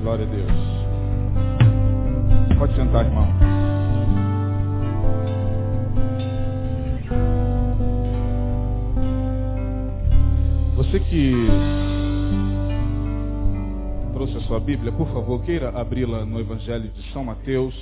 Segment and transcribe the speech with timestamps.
[0.00, 0.50] Glória a Deus.
[2.58, 3.26] Pode sentar, irmão.
[10.74, 11.34] Você que
[14.14, 17.74] trouxe a sua Bíblia, por favor, queira abri-la no Evangelho de São Mateus,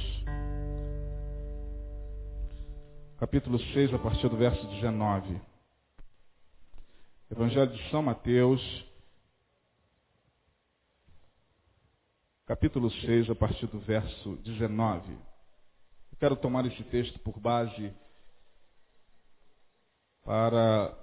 [3.21, 5.41] capítulo 6, a partir do verso 19.
[7.31, 8.88] Evangelho de São Mateus,
[12.49, 15.13] capítulo 6, a partir do verso 19.
[15.13, 17.93] Eu quero tomar esse texto por base
[20.25, 20.97] para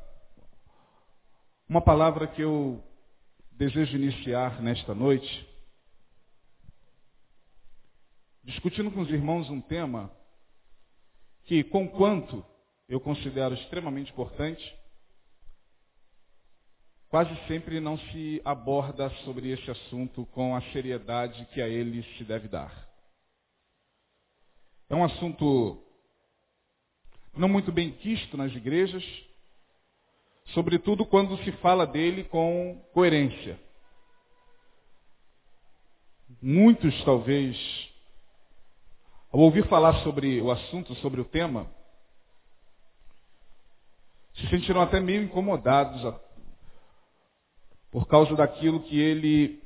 [1.70, 2.84] uma palavra que eu
[3.52, 5.48] desejo iniciar nesta noite,
[8.44, 10.12] discutindo com os irmãos um tema
[11.44, 12.44] que, conquanto
[12.90, 14.76] eu considero extremamente importante,
[17.10, 22.24] quase sempre não se aborda sobre esse assunto com a seriedade que a ele se
[22.24, 22.86] deve dar.
[24.90, 25.82] É um assunto
[27.36, 29.04] não muito bem quisto nas igrejas,
[30.48, 33.60] sobretudo quando se fala dele com coerência.
[36.42, 37.58] Muitos, talvez,
[39.32, 41.70] ao ouvir falar sobre o assunto, sobre o tema,
[44.36, 46.04] se sentiram até meio incomodados
[47.96, 49.64] por causa daquilo que ele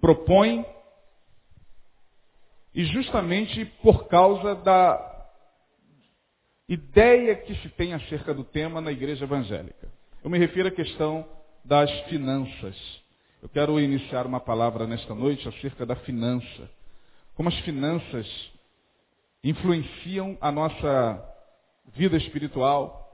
[0.00, 0.64] propõe
[2.72, 5.26] e justamente por causa da
[6.68, 9.90] ideia que se tem acerca do tema na igreja evangélica.
[10.22, 11.28] Eu me refiro à questão
[11.64, 12.76] das finanças.
[13.42, 16.70] Eu quero iniciar uma palavra nesta noite acerca da finança.
[17.34, 18.28] Como as finanças
[19.42, 21.34] influenciam a nossa
[21.96, 23.07] vida espiritual.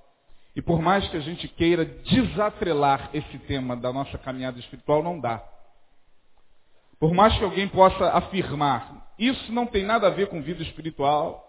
[0.55, 5.19] E por mais que a gente queira desatrelar esse tema da nossa caminhada espiritual, não
[5.19, 5.43] dá.
[6.99, 11.45] Por mais que alguém possa afirmar, isso não tem nada a ver com vida espiritual,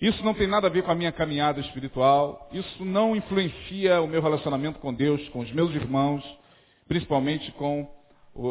[0.00, 2.48] isso não tem nada a ver com a minha caminhada espiritual.
[2.52, 6.24] Isso não influencia o meu relacionamento com Deus, com os meus irmãos,
[6.88, 7.86] principalmente com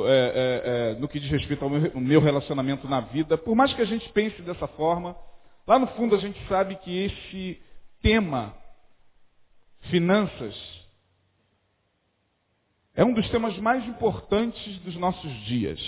[0.06, 3.36] é, é, é, no que diz respeito ao meu, meu relacionamento na vida.
[3.36, 5.16] Por mais que a gente pense dessa forma,
[5.66, 7.60] lá no fundo a gente sabe que esse
[8.04, 8.54] tema,
[9.82, 10.56] finanças,
[12.96, 15.80] é um dos temas mais importantes dos nossos dias.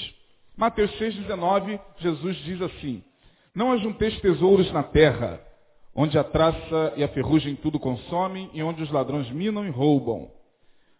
[0.55, 3.03] Mateus 6,19, Jesus diz assim:
[3.53, 5.41] Não ajunteis tesouros na terra,
[5.93, 10.31] onde a traça e a ferrugem tudo consomem e onde os ladrões minam e roubam.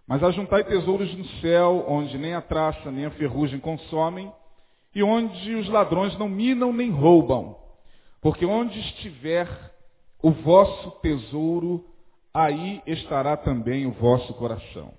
[0.06, 4.32] Mas ajuntai tesouros no céu, onde nem a traça nem a ferrugem consomem,
[4.94, 7.56] e onde os ladrões não minam nem roubam.
[8.22, 9.48] Porque onde estiver
[10.22, 11.86] o vosso tesouro,
[12.34, 14.94] aí estará também o vosso coração.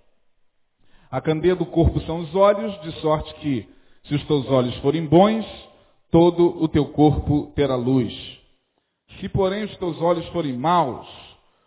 [1.11, 3.69] A candeia do corpo são os olhos, de sorte que,
[4.05, 5.47] se os teus olhos forem bons,
[6.11, 8.13] todo o teu corpo terá luz.
[9.21, 11.07] Se, porém, os teus olhos forem maus,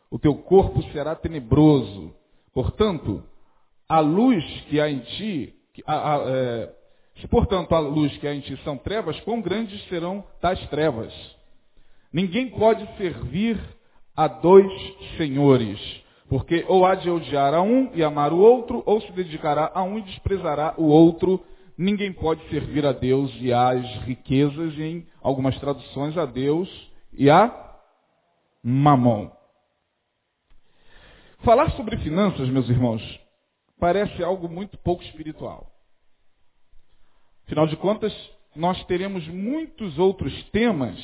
[0.09, 2.13] o teu corpo será tenebroso.
[2.53, 3.23] Portanto,
[3.87, 5.53] a luz que há em ti,
[5.85, 6.73] a, a, é,
[7.21, 11.13] se portanto a luz que há em ti são trevas, quão grandes serão tais trevas?
[12.11, 13.59] Ninguém pode servir
[14.15, 14.71] a dois
[15.17, 15.79] senhores,
[16.29, 19.83] porque ou há de odiar a um e amar o outro, ou se dedicará a
[19.83, 21.43] um e desprezará o outro.
[21.77, 26.69] Ninguém pode servir a Deus e às riquezas, e em algumas traduções a Deus
[27.11, 27.53] e a
[28.63, 29.29] mamon.
[31.43, 33.03] Falar sobre finanças, meus irmãos,
[33.79, 35.69] parece algo muito pouco espiritual.
[37.45, 38.13] Afinal de contas,
[38.55, 40.97] nós teremos muitos outros temas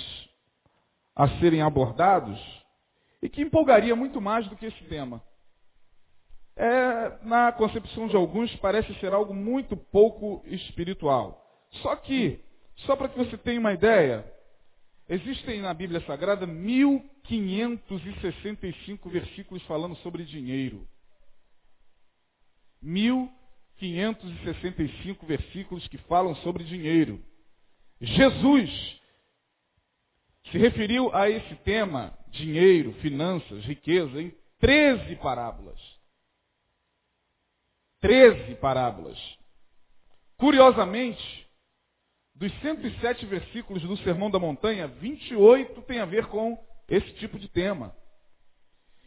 [1.15, 2.39] a serem abordados
[3.21, 5.21] e que empolgaria muito mais do que esse tema.
[6.55, 11.39] É, na concepção de alguns, parece ser algo muito pouco espiritual.
[11.81, 12.43] Só que,
[12.77, 14.25] só para que você tenha uma ideia,
[15.11, 20.87] Existem na Bíblia Sagrada 1565 versículos falando sobre dinheiro.
[22.81, 27.21] 1565 versículos que falam sobre dinheiro.
[27.99, 29.00] Jesus
[30.49, 35.79] se referiu a esse tema, dinheiro, finanças, riqueza, em 13 parábolas.
[38.01, 39.17] 13 parábolas.
[40.37, 41.47] Curiosamente,
[42.33, 46.57] dos 107 versículos do Sermão da Montanha, 28 tem a ver com
[46.89, 47.95] esse tipo de tema.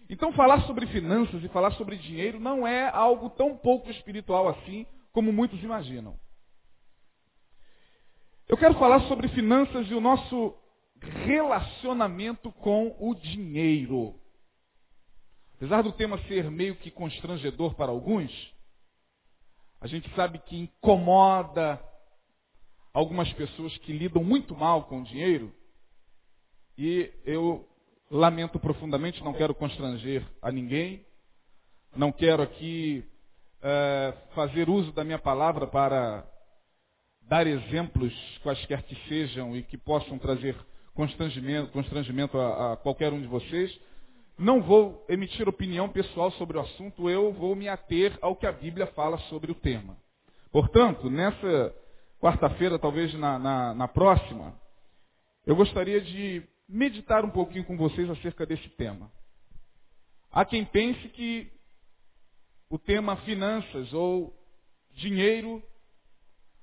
[0.08, 4.86] Então, falar sobre finanças e falar sobre dinheiro não é algo tão pouco espiritual assim
[5.12, 6.18] como muitos imaginam.
[8.46, 10.54] Eu quero falar sobre finanças e o nosso
[11.24, 14.14] relacionamento com o dinheiro.
[15.56, 18.30] Apesar do tema ser meio que constrangedor para alguns,
[19.80, 21.82] a gente sabe que incomoda
[22.92, 25.54] algumas pessoas que lidam muito mal com o dinheiro.
[26.76, 27.68] E eu
[28.10, 31.04] lamento profundamente, não quero constranger a ninguém,
[31.96, 33.04] não quero aqui
[33.62, 36.28] é, fazer uso da minha palavra para
[37.22, 38.12] dar exemplos,
[38.42, 40.56] quaisquer que sejam, e que possam trazer
[40.94, 43.76] constrangimento, constrangimento a, a qualquer um de vocês.
[44.38, 48.52] Não vou emitir opinião pessoal sobre o assunto, eu vou me ater ao que a
[48.52, 49.96] Bíblia fala sobre o tema.
[50.50, 51.74] Portanto, nessa
[52.20, 54.58] quarta-feira, talvez na, na, na próxima,
[55.46, 59.10] eu gostaria de meditar um pouquinho com vocês acerca desse tema.
[60.32, 61.52] Há quem pense que
[62.68, 64.34] o tema finanças ou
[64.96, 65.62] dinheiro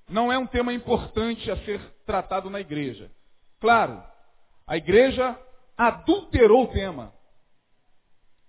[0.09, 3.09] não é um tema importante a ser tratado na igreja.
[3.61, 4.03] Claro,
[4.71, 5.37] a igreja
[5.77, 7.13] adulterou o tema.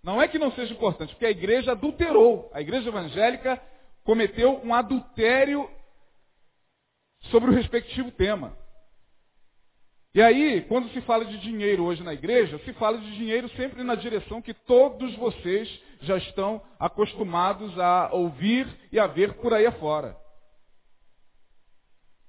[0.04, 2.48] Não é que não seja importante, porque a igreja adulterou.
[2.54, 3.60] A igreja evangélica
[4.04, 5.69] cometeu um adultério
[7.22, 8.56] sobre o respectivo tema.
[10.14, 13.82] E aí, quando se fala de dinheiro hoje na igreja, se fala de dinheiro sempre
[13.82, 15.69] na direção que todos vocês
[16.02, 20.16] já estão acostumados a ouvir e a ver por aí afora.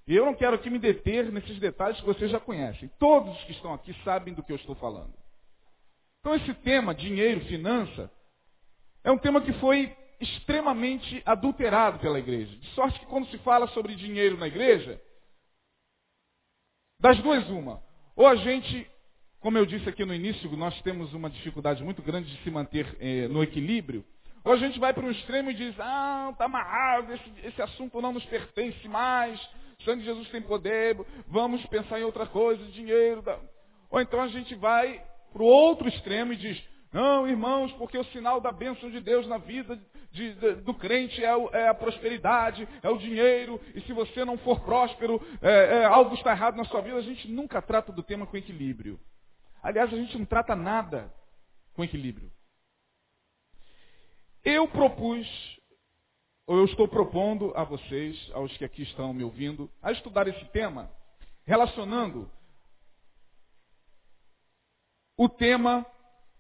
[0.06, 2.90] E eu não quero aqui me deter nesses detalhes que vocês já conhecem.
[3.00, 5.14] Todos que estão aqui sabem do que eu estou falando.
[6.20, 8.12] Então esse tema, dinheiro, finança,
[9.04, 12.56] é um tema que foi extremamente adulterado pela igreja.
[12.58, 15.02] De sorte que quando se fala sobre dinheiro na igreja,
[17.00, 17.82] das duas uma.
[18.16, 18.90] Ou a gente,
[19.40, 22.96] como eu disse aqui no início, nós temos uma dificuldade muito grande de se manter
[23.00, 24.06] eh, no equilíbrio.
[24.44, 28.02] Ou a gente vai para um extremo e diz, ah, está amarrado, esse, esse assunto
[28.02, 29.40] não nos pertence mais,
[29.84, 30.98] o sangue de Jesus tem poder,
[31.28, 33.24] vamos pensar em outra coisa, dinheiro.
[33.90, 38.06] Ou então a gente vai para o outro extremo e diz, não, irmãos, porque o
[38.06, 39.80] sinal da bênção de Deus na vida
[40.12, 44.38] de, de, do crente é, é, a prosperidade, é o dinheiro, e se você não
[44.38, 46.98] for próspero, é, é, algo está errado na sua vida.
[46.98, 49.00] A gente nunca trata do tema com equilíbrio.
[49.62, 51.12] Aliás, a gente não trata nada
[51.74, 52.32] com equilíbrio.
[54.46, 55.28] Eu propus,
[56.46, 60.46] ou eu estou propondo a vocês, aos que aqui estão me ouvindo, a estudar esse
[60.46, 60.92] tema,
[61.46, 62.30] relacionando
[65.18, 65.86] o tema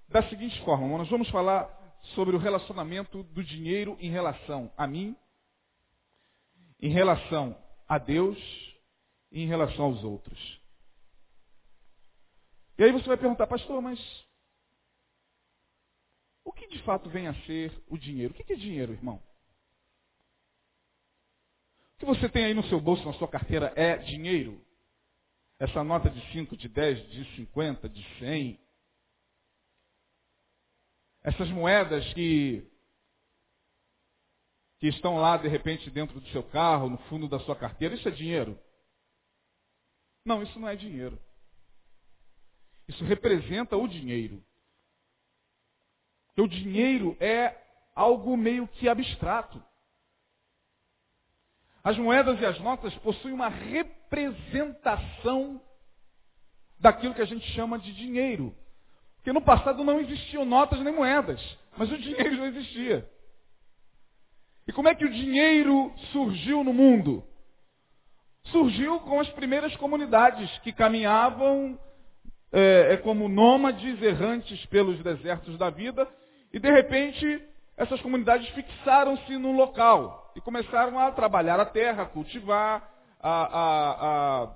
[0.09, 0.97] da seguinte forma.
[0.97, 1.69] Nós vamos falar
[2.15, 5.15] sobre o relacionamento do dinheiro em relação a mim,
[6.81, 7.57] em relação
[7.87, 8.37] a Deus
[9.31, 10.61] e em relação aos outros.
[12.77, 13.99] E aí você vai perguntar, pastor, mas
[16.43, 18.33] o que de fato vem a ser o dinheiro?
[18.33, 19.21] O que é dinheiro, irmão?
[22.03, 24.61] Que você tem aí no seu bolso, na sua carteira, é dinheiro?
[25.57, 28.59] Essa nota de 5, de 10, de 50, de 100.
[31.23, 32.69] Essas moedas que,
[34.79, 38.09] que estão lá, de repente, dentro do seu carro, no fundo da sua carteira, isso
[38.09, 38.59] é dinheiro?
[40.25, 41.17] Não, isso não é dinheiro.
[42.85, 44.43] Isso representa o dinheiro.
[46.27, 47.57] Porque o dinheiro é
[47.95, 49.63] algo meio que abstrato.
[51.83, 55.59] As moedas e as notas possuem uma representação
[56.79, 58.55] daquilo que a gente chama de dinheiro.
[59.17, 61.41] Porque no passado não existiam notas nem moedas,
[61.77, 63.05] mas o dinheiro já existia.
[64.65, 67.21] E como é que o dinheiro surgiu no mundo?
[68.45, 71.77] Surgiu com as primeiras comunidades que caminhavam
[72.51, 76.07] é, como nômades errantes pelos desertos da vida
[76.53, 77.43] e de repente,
[77.75, 84.43] essas comunidades fixaram-se no local e começaram a trabalhar a terra, a cultivar, a, a,
[84.43, 84.47] a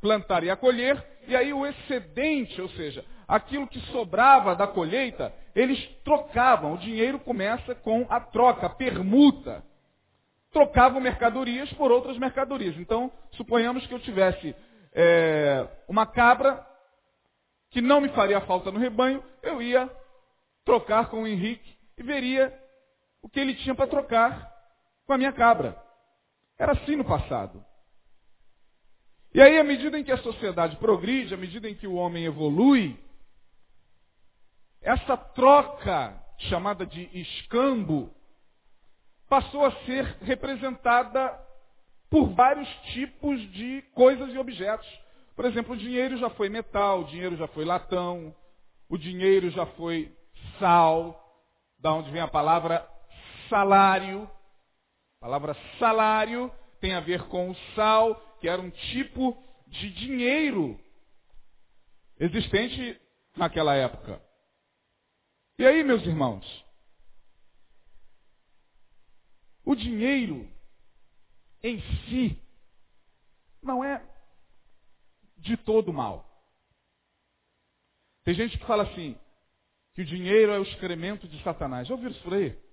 [0.00, 1.02] plantar e a colher.
[1.26, 6.74] E aí o excedente, ou seja, aquilo que sobrava da colheita, eles trocavam.
[6.74, 9.64] O dinheiro começa com a troca, a permuta.
[10.52, 12.76] Trocavam mercadorias por outras mercadorias.
[12.76, 14.54] Então, suponhamos que eu tivesse
[14.92, 16.64] é, uma cabra
[17.70, 19.90] que não me faria falta no rebanho, eu ia
[20.64, 22.56] trocar com o Henrique e veria
[23.20, 24.53] o que ele tinha para trocar
[25.06, 25.76] com a minha cabra.
[26.58, 27.64] Era assim no passado.
[29.32, 32.24] E aí, à medida em que a sociedade progride, à medida em que o homem
[32.24, 32.96] evolui,
[34.80, 38.14] essa troca chamada de escambo
[39.28, 41.36] passou a ser representada
[42.08, 44.86] por vários tipos de coisas e objetos.
[45.34, 48.32] Por exemplo, o dinheiro já foi metal, o dinheiro já foi latão,
[48.88, 50.14] o dinheiro já foi
[50.60, 51.20] sal,
[51.80, 52.86] da onde vem a palavra
[53.48, 54.30] salário.
[55.24, 56.52] A palavra salário
[56.82, 60.78] tem a ver com o sal, que era um tipo de dinheiro
[62.20, 63.00] existente
[63.34, 64.22] naquela época.
[65.58, 66.44] E aí, meus irmãos,
[69.64, 70.46] o dinheiro
[71.62, 72.38] em si
[73.62, 74.06] não é
[75.38, 76.22] de todo mal.
[78.24, 79.18] Tem gente que fala assim,
[79.94, 81.88] que o dinheiro é o excremento de Satanás.
[81.88, 82.63] Já ouviram isso por aí?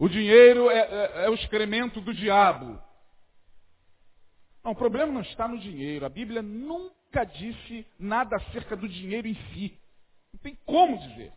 [0.00, 2.80] O dinheiro é, é, é o excremento do diabo.
[4.64, 6.06] Não, o problema não está no dinheiro.
[6.06, 9.78] A Bíblia nunca disse nada acerca do dinheiro em si.
[10.32, 11.30] Não tem como dizer.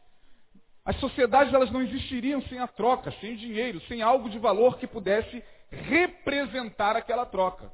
[0.86, 4.78] As sociedades elas não existiriam sem a troca, sem o dinheiro, sem algo de valor
[4.78, 7.70] que pudesse representar aquela troca.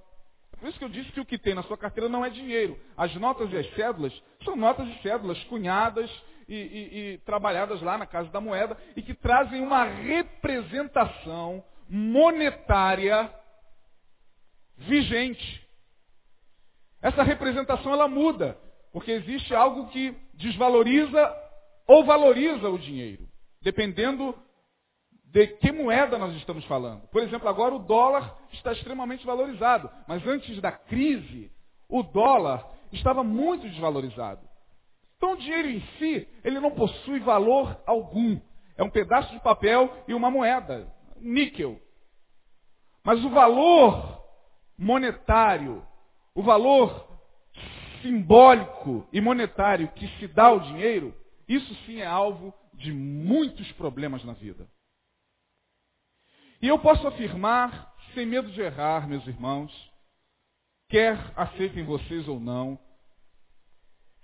[0.60, 2.80] Por isso que eu disse que o que tem na sua carteira não é dinheiro.
[2.98, 6.10] As notas e as cédulas são notas e cédulas cunhadas
[6.50, 13.32] e, e, e trabalhadas lá na Casa da Moeda e que trazem uma representação monetária
[14.76, 15.68] vigente.
[17.02, 18.58] Essa representação ela muda,
[18.92, 21.34] porque existe algo que desvaloriza
[21.88, 23.28] ou valoriza o dinheiro,
[23.62, 24.36] dependendo
[25.26, 27.08] de que moeda nós estamos falando.
[27.10, 31.52] Por exemplo, agora o dólar está extremamente valorizado, mas antes da crise,
[31.88, 34.49] o dólar estava muito desvalorizado.
[35.20, 38.40] Então o dinheiro em si, ele não possui valor algum.
[38.78, 41.78] É um pedaço de papel e uma moeda, níquel.
[43.04, 44.24] Mas o valor
[44.78, 45.86] monetário,
[46.34, 47.06] o valor
[48.02, 51.14] simbólico e monetário que se dá ao dinheiro,
[51.50, 54.70] isso sim é alvo de muitos problemas na vida.
[56.62, 59.92] E eu posso afirmar, sem medo de errar, meus irmãos,
[60.88, 62.80] quer aceitem vocês ou não,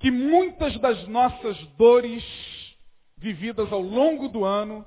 [0.05, 2.23] que muitas das nossas dores
[3.17, 4.85] vividas ao longo do ano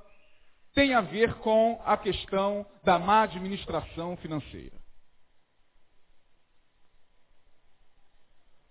[0.73, 4.81] têm a ver com a questão da má administração financeira.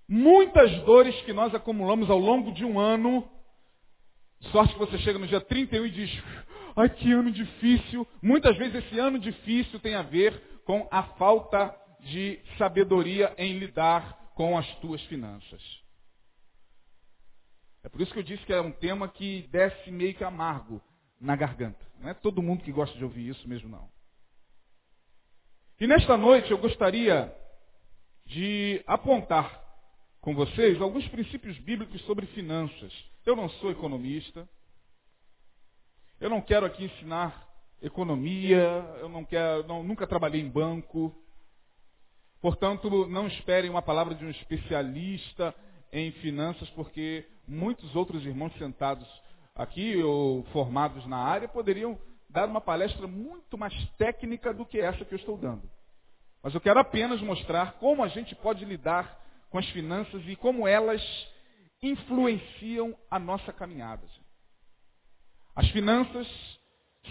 [0.08, 3.30] Muitas dores que nós acumulamos ao longo de um ano,
[4.54, 6.24] sorte que você chega no dia 31 e diz,
[6.78, 8.08] ai que ano difícil.
[8.22, 14.32] Muitas vezes esse ano difícil tem a ver com a falta de sabedoria em lidar
[14.34, 15.87] com as tuas finanças.
[17.88, 20.82] É por isso que eu disse que é um tema que desce meio que amargo
[21.22, 21.80] na garganta.
[22.02, 23.90] Não é todo mundo que gosta de ouvir isso mesmo, não.
[25.80, 27.34] E nesta noite eu gostaria
[28.26, 29.64] de apontar
[30.20, 32.92] com vocês alguns princípios bíblicos sobre finanças.
[33.26, 34.46] Eu não sou economista,
[36.20, 37.48] eu não quero aqui ensinar
[37.82, 38.68] economia,
[39.00, 41.16] eu não quero, não, nunca trabalhei em banco.
[42.42, 45.56] Portanto, não esperem uma palavra de um especialista
[45.90, 49.08] em finanças, porque muitos outros irmãos sentados
[49.56, 51.98] aqui ou formados na área poderiam
[52.30, 55.70] dar uma palestra muito mais técnica do que essa que eu estou dando.
[56.44, 60.68] Mas eu quero apenas mostrar como a gente pode lidar com as finanças e como
[60.68, 61.02] elas
[61.82, 64.04] influenciam a nossa caminhada.
[65.56, 66.28] As finanças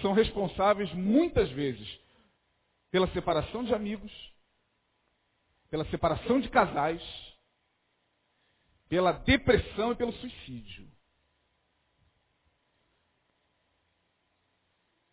[0.00, 1.98] são responsáveis muitas vezes
[2.90, 4.12] pela separação de amigos,
[5.70, 7.02] pela separação de casais,
[8.88, 10.86] pela depressão e pelo suicídio.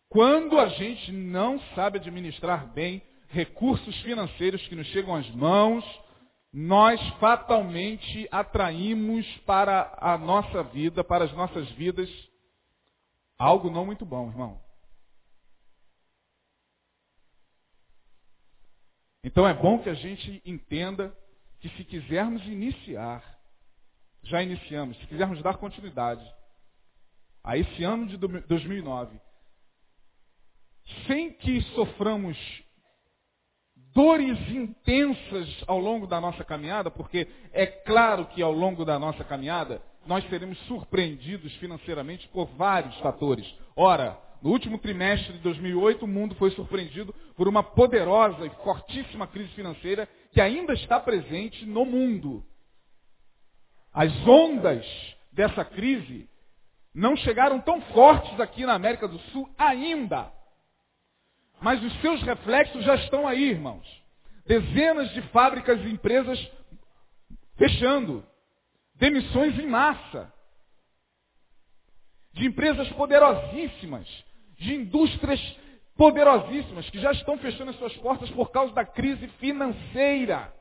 [0.08, 5.84] Quando a gente não sabe administrar bem recursos financeiros que nos chegam às mãos,
[6.52, 12.08] nós fatalmente atraímos para a nossa vida, para as nossas vidas,
[13.38, 14.62] Algo não muito bom, irmão.
[19.22, 21.16] Então é bom que a gente entenda
[21.60, 23.33] que se quisermos iniciar,
[24.24, 26.24] já iniciamos, se quisermos dar continuidade
[27.42, 29.20] a esse ano de 2009,
[31.06, 32.36] sem que soframos
[33.94, 39.22] dores intensas ao longo da nossa caminhada, porque é claro que ao longo da nossa
[39.22, 43.46] caminhada nós seremos surpreendidos financeiramente por vários fatores.
[43.76, 49.26] Ora, no último trimestre de 2008, o mundo foi surpreendido por uma poderosa e fortíssima
[49.26, 52.44] crise financeira que ainda está presente no mundo.
[53.94, 54.84] As ondas
[55.32, 56.28] dessa crise
[56.92, 60.32] não chegaram tão fortes aqui na América do Sul ainda.
[61.60, 63.86] Mas os seus reflexos já estão aí, irmãos.
[64.44, 66.38] Dezenas de fábricas e empresas
[67.56, 68.26] fechando
[68.96, 70.32] demissões em massa,
[72.32, 74.06] de empresas poderosíssimas,
[74.58, 75.40] de indústrias
[75.96, 80.52] poderosíssimas que já estão fechando as suas portas por causa da crise financeira.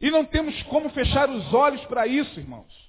[0.00, 2.88] E não temos como fechar os olhos para isso, irmãos.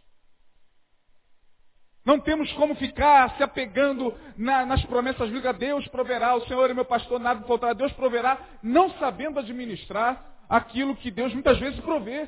[2.06, 5.58] Não temos como ficar se apegando na, nas promessas bíblicas.
[5.58, 7.74] Deus proverá, o Senhor é meu pastor, nada faltará.
[7.74, 12.28] Deus proverá, não sabendo administrar aquilo que Deus muitas vezes provê.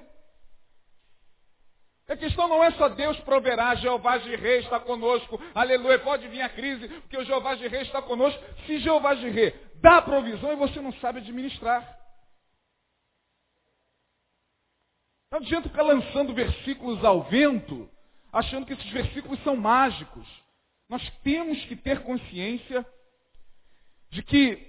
[2.07, 6.41] A questão não é só Deus proverá, Jeová de Rei está conosco, aleluia, pode vir
[6.41, 8.43] a crise, porque o Jeová de Rei está conosco.
[8.65, 12.00] Se Jeová de Rei dá provisão e você não sabe administrar.
[15.31, 17.89] Não adianta ficar lançando versículos ao vento,
[18.33, 20.27] achando que esses versículos são mágicos.
[20.89, 22.85] Nós temos que ter consciência
[24.09, 24.67] de que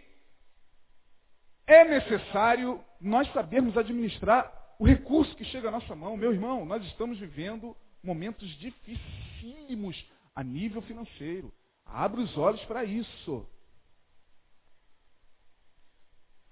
[1.66, 6.16] é necessário nós sabermos administrar o recurso que chega à nossa mão.
[6.16, 11.52] Meu irmão, nós estamos vivendo momentos dificílimos a nível financeiro.
[11.84, 13.48] Abre os olhos para isso.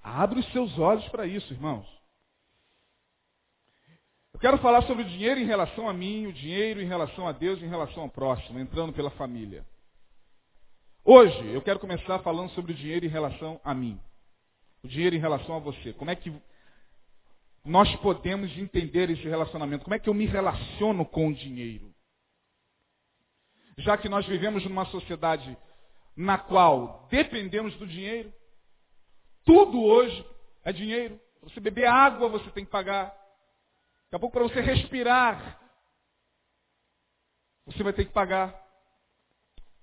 [0.02, 1.99] Abre os seus olhos para isso, irmãos.
[4.40, 7.32] Eu quero falar sobre o dinheiro em relação a mim, o dinheiro em relação a
[7.32, 9.66] Deus, em relação ao próximo, entrando pela família.
[11.04, 14.00] Hoje, eu quero começar falando sobre o dinheiro em relação a mim.
[14.82, 15.92] O dinheiro em relação a você.
[15.92, 16.32] Como é que
[17.66, 19.84] nós podemos entender esse relacionamento?
[19.84, 21.94] Como é que eu me relaciono com o dinheiro?
[23.76, 25.54] Já que nós vivemos numa sociedade
[26.16, 28.32] na qual dependemos do dinheiro,
[29.44, 30.26] tudo hoje
[30.64, 31.20] é dinheiro.
[31.42, 33.19] Você beber água, você tem que pagar.
[34.10, 35.60] Daqui a pouco, para você respirar,
[37.64, 38.60] você vai ter que pagar.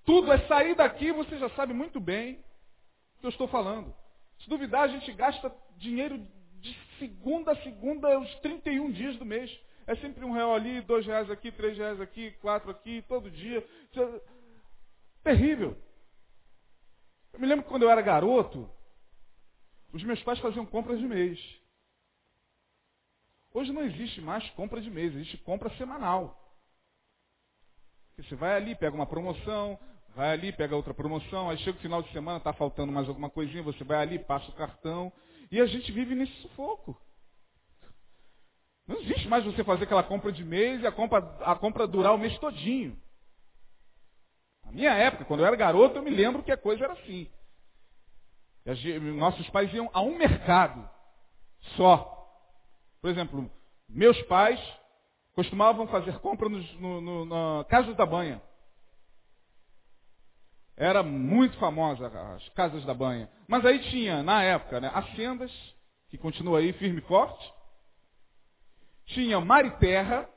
[0.04, 2.34] Tudo é sair daqui, você já sabe muito bem
[3.16, 3.94] o que eu estou falando.
[4.40, 6.18] Se duvidar, a gente gasta dinheiro
[6.60, 9.50] de segunda a segunda, os 31 dias do mês.
[9.86, 13.66] É sempre um real ali, dois reais aqui, três reais aqui, quatro aqui, todo dia.
[13.96, 14.20] É
[15.22, 15.74] terrível.
[17.32, 18.70] Eu me lembro que quando eu era garoto,
[19.90, 21.38] os meus pais faziam compras de mês.
[23.58, 26.38] Hoje não existe mais compra de mês, existe compra semanal.
[28.16, 29.76] Você vai ali, pega uma promoção,
[30.14, 33.28] vai ali, pega outra promoção, aí chega o final de semana, está faltando mais alguma
[33.28, 35.12] coisinha, você vai ali, passa o cartão,
[35.50, 36.96] e a gente vive nesse sufoco.
[38.86, 42.14] Não existe mais você fazer aquela compra de mês e a compra, a compra durar
[42.14, 42.96] o mês todinho.
[44.66, 47.28] Na minha época, quando eu era garoto, eu me lembro que a coisa era assim.
[49.16, 50.88] Nossos pais iam a um mercado
[51.76, 52.17] só.
[53.00, 53.50] Por exemplo,
[53.88, 54.60] meus pais
[55.34, 58.42] costumavam fazer compra no, no, na Casa da Banha.
[60.78, 62.06] Era muito famosa
[62.36, 63.28] as casas da banha.
[63.48, 65.52] Mas aí tinha, na época, né, as Sendas,
[66.08, 67.52] que continua aí firme e forte.
[69.06, 70.28] Tinha Mar e Terra.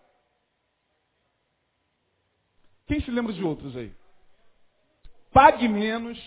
[2.88, 3.94] Quem se lembra de outros aí?
[5.32, 6.20] Pague Menos.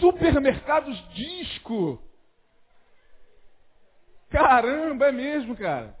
[0.00, 2.02] Supermercados Disco.
[4.34, 5.96] Caramba, é mesmo, cara.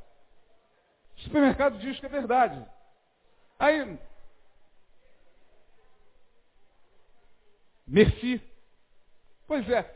[1.18, 2.66] Supermercado Disco é verdade.
[3.60, 3.96] Aí,
[7.86, 8.42] Merci.
[9.46, 9.88] Pois é.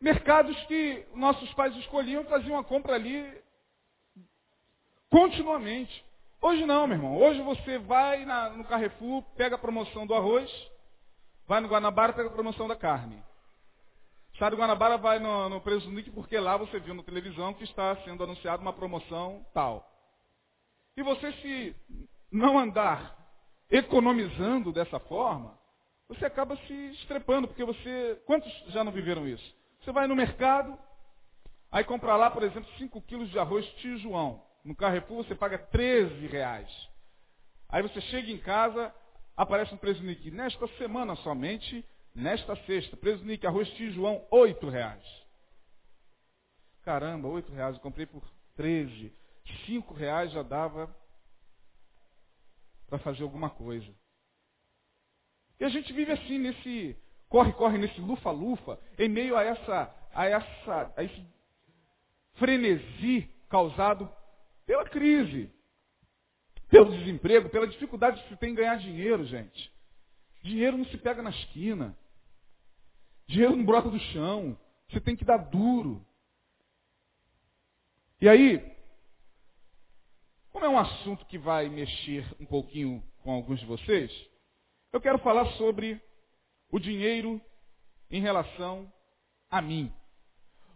[0.00, 3.38] Mercados que nossos pais escolhiam faziam a compra ali
[5.10, 6.02] continuamente.
[6.40, 7.18] Hoje não, meu irmão.
[7.18, 10.50] Hoje você vai na, no Carrefour, pega a promoção do arroz,
[11.46, 13.22] vai no Guanabara, pega a promoção da carne.
[14.38, 17.96] Sai do Guanabara, vai no, no Presunite, porque lá você viu na televisão que está
[18.04, 19.84] sendo anunciada uma promoção tal.
[20.96, 21.76] E você se
[22.30, 23.16] não andar
[23.68, 25.58] economizando dessa forma,
[26.08, 28.22] você acaba se estrepando, porque você.
[28.26, 29.54] Quantos já não viveram isso?
[29.80, 30.78] Você vai no mercado,
[31.70, 34.42] aí compra lá, por exemplo, 5 quilos de arroz tio João.
[34.64, 36.70] No Carrefour você paga 13 reais.
[37.68, 38.94] Aí você chega em casa,
[39.36, 40.02] aparece um preço.
[40.02, 45.04] Nesta semana somente, nesta sexta, preço Nick, arroz João, 8 reais.
[46.82, 48.22] Caramba, 8 reais, eu comprei por
[48.56, 49.12] 13.
[49.66, 50.94] 5 reais já dava
[52.86, 53.88] para fazer alguma coisa.
[55.60, 56.96] E a gente vive assim, nesse
[57.28, 61.26] corre-corre, nesse lufa-lufa, em meio a essa, a essa, a esse
[62.34, 64.10] frenesi causado
[64.64, 65.52] pela crise,
[66.68, 69.72] pelo desemprego, pela dificuldade que se tem em ganhar dinheiro, gente.
[70.42, 71.96] Dinheiro não se pega na esquina.
[73.26, 74.58] Dinheiro não brota do chão.
[74.88, 76.04] Você tem que dar duro.
[78.20, 78.76] E aí,
[80.50, 84.10] como é um assunto que vai mexer um pouquinho com alguns de vocês,
[84.92, 86.00] eu quero falar sobre
[86.70, 87.40] o dinheiro
[88.10, 88.90] em relação
[89.50, 89.92] a mim.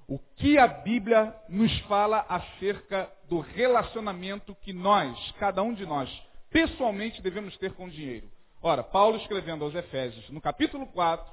[0.06, 6.10] O que a Bíblia nos fala acerca do relacionamento que nós, cada um de nós,
[6.50, 8.30] pessoalmente devemos ter com o dinheiro.
[8.62, 11.32] Ora, Paulo escrevendo aos Efésios, no capítulo 4,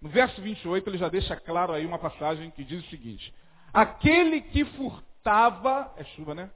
[0.00, 3.34] no verso 28, ele já deixa claro aí uma passagem que diz o seguinte:
[3.72, 5.92] Aquele que furtava.
[5.96, 6.50] É chuva, né?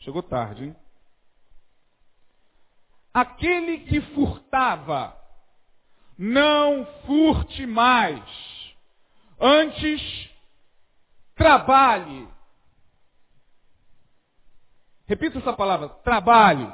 [0.00, 0.76] Chegou tarde, hein?
[3.12, 5.16] Aquele que furtava,
[6.16, 8.22] não furte mais.
[9.40, 10.30] Antes,
[11.34, 12.28] trabalhe,
[15.10, 16.72] Repita essa palavra, trabalho.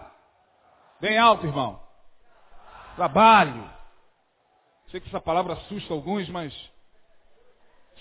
[1.00, 1.80] Bem alto, irmão.
[2.94, 3.70] Trabalho.
[4.90, 6.54] Sei que essa palavra assusta alguns, mas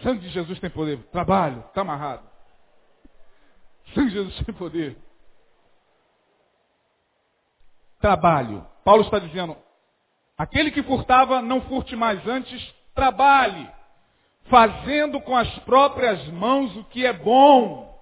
[0.02, 1.04] sangue de Jesus tem poder.
[1.12, 2.24] Trabalho, está amarrado.
[3.94, 4.98] Sangue de Jesus tem poder.
[8.00, 8.66] Trabalho.
[8.84, 9.58] Paulo está dizendo,
[10.38, 13.70] aquele que furtava, não furte mais antes, trabalhe,
[14.46, 18.00] fazendo com as próprias mãos o que é bom,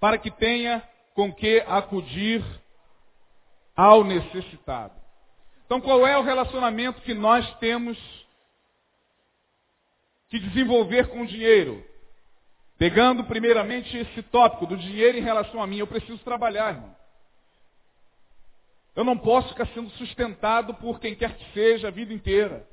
[0.00, 0.82] para que tenha
[1.14, 2.42] com que acudir
[3.76, 4.94] ao necessitado.
[5.64, 7.98] Então, qual é o relacionamento que nós temos
[10.28, 11.84] que desenvolver com o dinheiro?
[12.76, 16.96] Pegando primeiramente esse tópico do dinheiro em relação a mim, eu preciso trabalhar, irmão.
[18.94, 22.68] Eu não posso ficar sendo sustentado por quem quer que seja a vida inteira.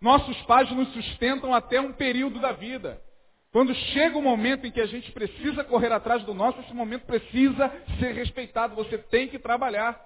[0.00, 3.00] Nossos pais nos sustentam até um período da vida.
[3.52, 7.04] Quando chega o momento em que a gente precisa correr atrás do nosso, esse momento
[7.04, 7.68] precisa
[8.00, 8.74] ser respeitado.
[8.74, 10.00] Você tem que trabalhar.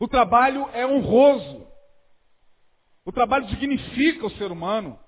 [0.00, 1.64] O trabalho é honroso.
[3.04, 4.98] O trabalho dignifica o ser humano.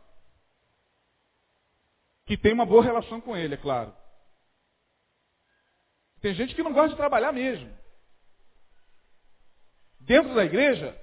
[2.24, 3.92] Que tem uma boa relação com ele, é claro.
[6.20, 7.76] Tem gente que não gosta de trabalhar mesmo.
[9.98, 10.96] Dentro da igreja,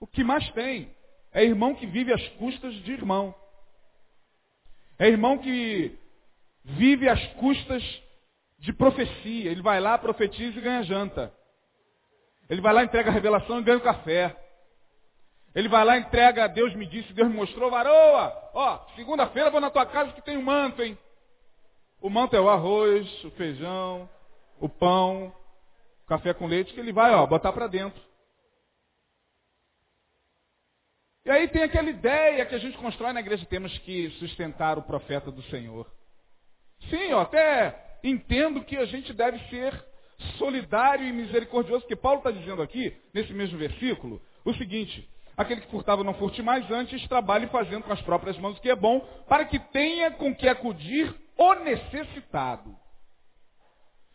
[0.00, 0.92] o que mais tem
[1.32, 3.34] é irmão que vive às custas de irmão.
[4.98, 5.98] É irmão que
[6.64, 7.82] vive às custas
[8.58, 9.50] de profecia.
[9.50, 11.32] Ele vai lá, profetiza e ganha janta.
[12.48, 14.36] Ele vai lá, entrega a revelação e ganha o café.
[15.54, 19.70] Ele vai lá, entrega, Deus me disse, Deus me mostrou, varoa, ó, segunda-feira vou na
[19.70, 20.96] tua casa que tem um manto, hein?
[22.00, 24.08] O manto é o arroz, o feijão,
[24.60, 25.34] o pão,
[26.04, 28.00] o café com leite, que ele vai, ó, botar para dentro.
[31.24, 34.82] E aí tem aquela ideia que a gente constrói na igreja, temos que sustentar o
[34.82, 35.86] profeta do Senhor.
[36.88, 39.84] Sim, eu até entendo que a gente deve ser
[40.38, 45.70] solidário e misericordioso, porque Paulo está dizendo aqui, nesse mesmo versículo, o seguinte, aquele que
[45.70, 49.00] furtava não furte mais, antes trabalhe fazendo com as próprias mãos o que é bom,
[49.28, 52.74] para que tenha com que acudir o necessitado.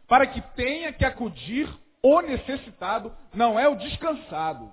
[0.08, 1.68] Para que tenha que acudir
[2.02, 4.72] o necessitado, não é o descansado.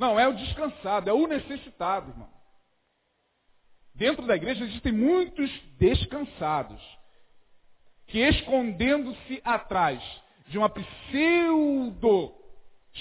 [0.00, 2.30] Não, é o descansado, é o necessitado, irmão.
[3.94, 6.80] Dentro da igreja existem muitos descansados
[8.06, 10.02] que escondendo-se atrás
[10.46, 12.34] de uma pseudo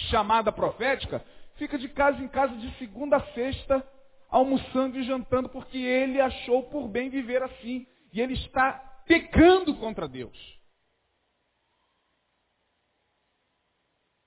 [0.10, 3.82] chamada profética, fica de casa em casa de segunda a sexta,
[4.30, 7.88] almoçando e jantando, porque ele achou por bem viver assim.
[8.12, 8.74] E ele está
[9.08, 10.59] pecando contra Deus.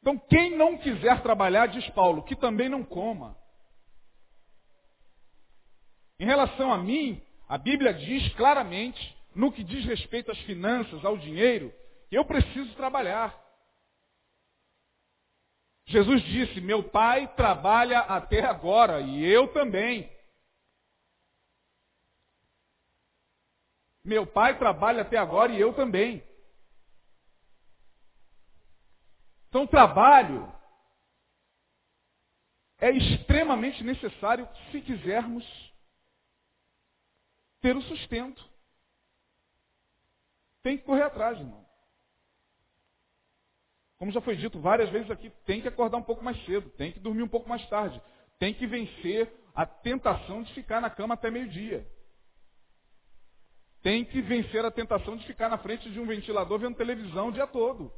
[0.03, 3.39] Então, quem não quiser trabalhar, diz Paulo, que também não coma.
[6.19, 11.17] Em relação a mim, a Bíblia diz claramente, no que diz respeito às finanças, ao
[11.17, 11.73] dinheiro,
[12.09, 13.41] que eu preciso trabalhar.
[15.87, 20.11] Jesus disse: Meu pai trabalha até agora e eu também.
[24.05, 26.23] Meu pai trabalha até agora e eu também.
[29.53, 30.51] Então, trabalho
[32.79, 35.45] é extremamente necessário se quisermos
[37.61, 38.43] ter o sustento.
[40.63, 41.67] Tem que correr atrás, irmão.
[43.99, 46.91] Como já foi dito várias vezes aqui, tem que acordar um pouco mais cedo, tem
[46.91, 48.01] que dormir um pouco mais tarde,
[48.39, 51.87] tem que vencer a tentação de ficar na cama até meio-dia.
[53.83, 57.33] Tem que vencer a tentação de ficar na frente de um ventilador vendo televisão o
[57.33, 57.93] dia todo.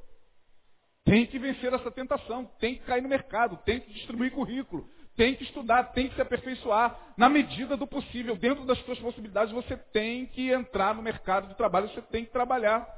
[1.04, 5.34] Tem que vencer essa tentação, tem que cair no mercado, tem que distribuir currículo, tem
[5.34, 6.98] que estudar, tem que se aperfeiçoar.
[7.16, 11.56] Na medida do possível, dentro das suas possibilidades, você tem que entrar no mercado de
[11.56, 12.88] trabalho, você tem que trabalhar.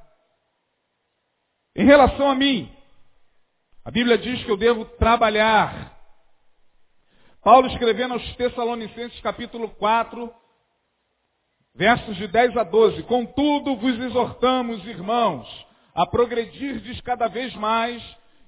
[1.75, 2.73] Em relação a mim,
[3.85, 5.92] a Bíblia diz que eu devo trabalhar.
[7.42, 10.33] Paulo escrevendo aos Tessalonicenses capítulo 4,
[11.75, 13.03] versos de 10 a 12.
[13.03, 15.65] Contudo vos exortamos, irmãos,
[15.97, 18.03] a progredirdes cada vez mais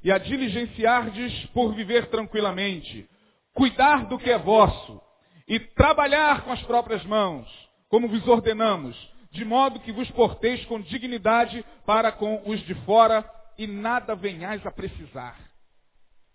[0.05, 3.09] e a diligenciardes por viver tranquilamente,
[3.55, 5.01] cuidar do que é vosso
[5.49, 7.49] e trabalhar com as próprias mãos,
[7.89, 8.95] como vos ordenamos,
[9.31, 13.25] de modo que vos porteis com dignidade para com os de fora
[13.57, 15.39] e nada venhais a precisar.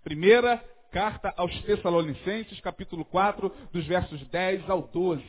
[0.04, 0.58] Primeira
[0.92, 5.24] carta aos Tessalonicenses, capítulo 4, dos versos 10 ao 12.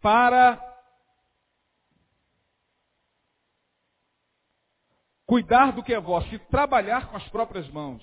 [0.00, 0.73] Para
[5.26, 8.02] cuidar do que é vosso e trabalhar com as próprias mãos,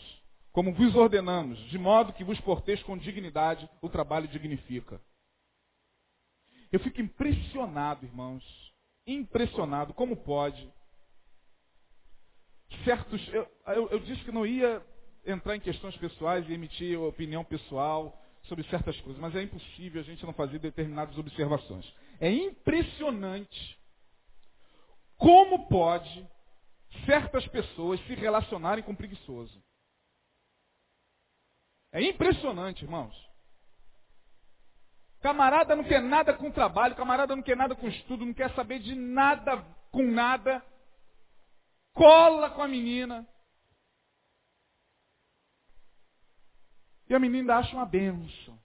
[0.51, 4.99] como vos ordenamos, de modo que vos porteis com dignidade, o trabalho dignifica.
[6.71, 8.43] Eu fico impressionado, irmãos,
[9.05, 10.71] impressionado, como pode.
[12.86, 14.81] Certos, eu, eu, eu disse que não ia
[15.25, 20.03] entrar em questões pessoais e emitir opinião pessoal sobre certas coisas, mas é impossível a
[20.03, 21.86] gente não fazer determinadas observações.
[22.19, 23.77] É impressionante
[25.17, 26.27] como pode
[27.06, 29.62] certas pessoas se relacionarem com preguiçoso.
[31.91, 33.15] É impressionante, irmãos.
[35.21, 38.80] Camarada não quer nada com trabalho, camarada não quer nada com estudo, não quer saber
[38.80, 40.65] de nada com nada.
[41.93, 43.27] Cola com a menina.
[47.08, 48.58] E a menina acha uma benção.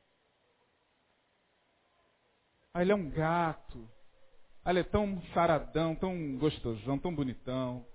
[2.72, 3.90] Aí ele é um gato.
[4.64, 7.86] Aí ele é tão saradão, tão gostosão, tão bonitão.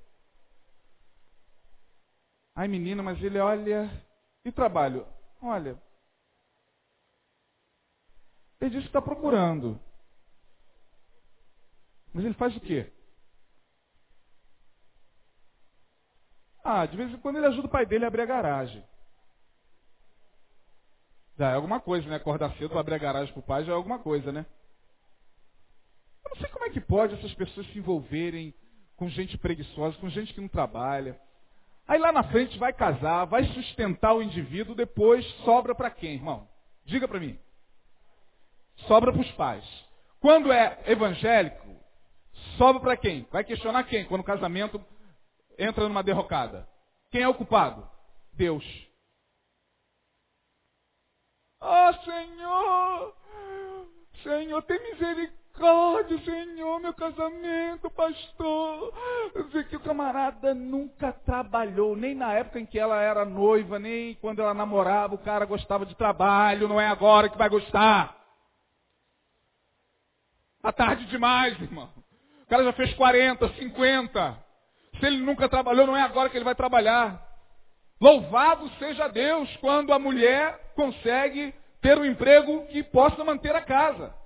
[2.55, 3.89] Ai menina, mas ele olha.
[4.43, 5.05] E trabalho?
[5.41, 5.81] Olha.
[8.59, 9.79] Ele disse que está procurando.
[12.13, 12.91] Mas ele faz o quê?
[16.63, 18.85] Ah, de vez em quando ele ajuda o pai dele a abrir a garagem.
[21.37, 22.17] Já é alguma coisa, né?
[22.17, 24.45] Acordar cedo para abrir a garagem pro pai já é alguma coisa, né?
[26.23, 28.53] Eu não sei como é que pode essas pessoas se envolverem
[28.95, 31.19] com gente preguiçosa, com gente que não trabalha.
[31.87, 36.47] Aí lá na frente vai casar, vai sustentar o indivíduo, depois sobra para quem, irmão?
[36.85, 37.37] Diga para mim.
[38.87, 39.65] Sobra para os pais.
[40.19, 41.75] Quando é evangélico,
[42.57, 43.27] sobra para quem?
[43.31, 44.05] Vai questionar quem?
[44.05, 44.83] Quando o casamento
[45.57, 46.67] entra numa derrocada.
[47.11, 47.87] Quem é o culpado?
[48.33, 48.63] Deus.
[51.59, 53.15] Ah, oh, Senhor!
[54.23, 54.79] Senhor, tem
[55.61, 58.93] misericórdia, Senhor, meu casamento, pastor.
[59.35, 63.77] Eu sei que o camarada nunca trabalhou, nem na época em que ela era noiva,
[63.77, 68.17] nem quando ela namorava, o cara gostava de trabalho, não é agora que vai gostar.
[70.61, 71.89] Tá tarde demais, irmão.
[72.43, 74.37] O cara já fez 40, 50.
[74.99, 77.21] Se ele nunca trabalhou, não é agora que ele vai trabalhar.
[77.99, 84.20] Louvado seja Deus quando a mulher consegue ter um emprego que possa manter a casa.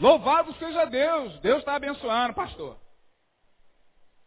[0.00, 1.38] Louvado seja Deus.
[1.40, 2.76] Deus está abençoando, pastor.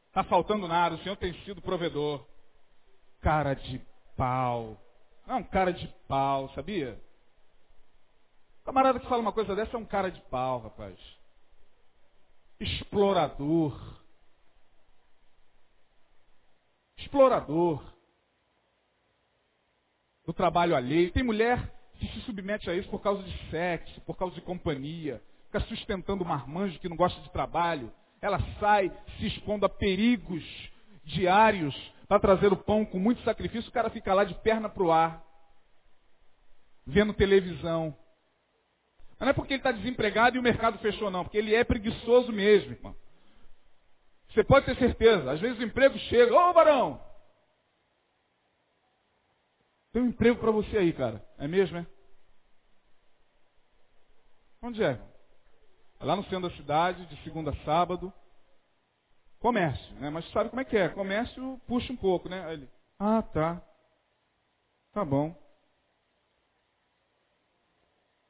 [0.08, 2.26] Está faltando nada, o Senhor tem sido provedor.
[3.20, 3.82] Cara de
[4.16, 4.78] pau.
[5.26, 7.02] Não, um cara de pau, sabia?
[8.62, 10.98] O camarada que fala uma coisa dessa é um cara de pau, rapaz.
[12.60, 14.04] Explorador
[17.04, 17.84] explorador
[20.26, 21.12] do trabalho alheio.
[21.12, 25.22] Tem mulher que se submete a isso por causa de sexo, por causa de companhia,
[25.54, 27.94] fica sustentando marmanjo que não gosta de trabalho.
[28.20, 30.44] Ela sai se expondo a perigos
[31.04, 31.76] diários
[32.08, 33.70] para trazer o pão com muito sacrifício.
[33.70, 35.24] O cara fica lá de perna para o ar,
[36.88, 37.96] vendo televisão.
[39.12, 41.63] Mas não é porque ele está desempregado e o mercado fechou, não, porque ele é
[41.63, 42.96] preguiçoso mesmo, irmão.
[44.30, 45.32] Você pode ter certeza.
[45.32, 46.34] Às vezes o emprego chega.
[46.34, 47.00] Ô, varão!
[49.92, 51.24] Tem um emprego para você aí, cara.
[51.38, 51.86] É mesmo, é?
[54.63, 55.12] Onde é?
[56.04, 56.06] É?
[56.06, 58.13] Lá no centro da cidade, de segunda a sábado.
[59.39, 60.10] Comércio, né?
[60.10, 60.89] Mas sabe como é que é?
[60.89, 62.46] Comércio puxa um pouco, né?
[62.46, 63.62] Aí ele, ah, tá.
[64.94, 65.36] Tá bom.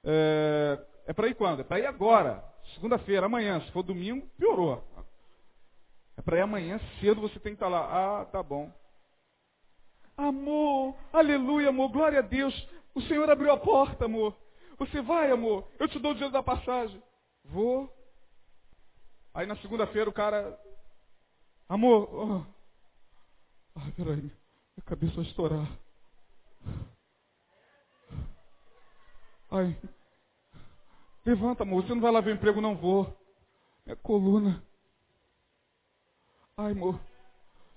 [0.03, 1.61] É, é para ir quando?
[1.61, 2.43] É para ir agora.
[2.75, 3.61] Segunda-feira, amanhã.
[3.61, 4.83] Se for domingo, piorou.
[6.17, 8.21] É para ir amanhã cedo você tem que estar tá lá.
[8.21, 8.71] Ah, tá bom.
[10.15, 12.53] Amor, aleluia, amor, glória a Deus.
[12.93, 14.35] O Senhor abriu a porta, amor.
[14.77, 15.67] Você vai, amor.
[15.79, 17.01] Eu te dou o dinheiro da passagem.
[17.43, 17.91] Vou.
[19.33, 20.59] Aí na segunda-feira o cara.
[21.67, 22.09] Amor.
[22.13, 23.79] Oh.
[23.79, 24.21] Ai, peraí.
[24.21, 25.67] Minha cabeça vai estourar.
[29.51, 29.79] Ai.
[31.25, 31.83] Levanta, amor.
[31.83, 32.61] Você não vai lá ver emprego?
[32.61, 33.15] Não vou.
[33.85, 34.63] Minha coluna.
[36.55, 36.99] Ai, amor,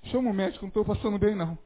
[0.05, 1.59] chama o médico, não estou passando bem não.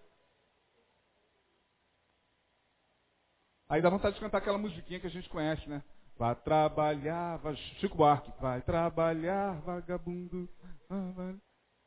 [3.68, 5.82] Aí dá vontade de cantar aquela musiquinha que a gente conhece, né?
[6.20, 7.56] Vai trabalhar, vai...
[7.56, 8.30] Chico Buarque.
[8.38, 10.46] Vai trabalhar, vagabundo.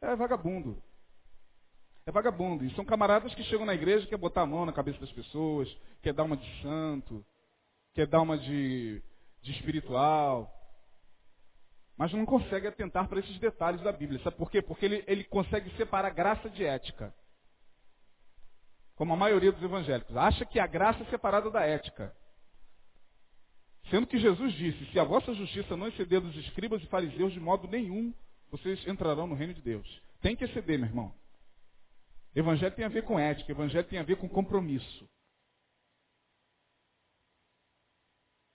[0.02, 0.82] É vagabundo.
[2.08, 2.66] É vagabundo.
[2.66, 5.70] E são camaradas que chegam na igreja, quer botar a mão na cabeça das pessoas,
[6.02, 7.24] quer dar uma de santo,
[7.94, 9.04] quer dar uma de,
[9.44, 10.52] de espiritual
[11.96, 14.20] mas não consegue atentar para esses detalhes da Bíblia.
[14.24, 14.64] Sabe por quê?
[14.64, 17.14] Porque ele, ele consegue separar graça de ética.
[18.96, 20.18] Como a maioria dos evangélicos.
[20.18, 22.12] Acha que a graça é separada da ética.
[23.94, 27.40] Sendo que Jesus disse, se a vossa justiça não exceder dos escribas e fariseus, de
[27.40, 28.12] modo nenhum
[28.50, 30.02] vocês entrarão no reino de Deus.
[30.20, 31.14] Tem que exceder, meu irmão.
[32.34, 35.08] Evangelho tem a ver com ética, evangelho tem a ver com compromisso.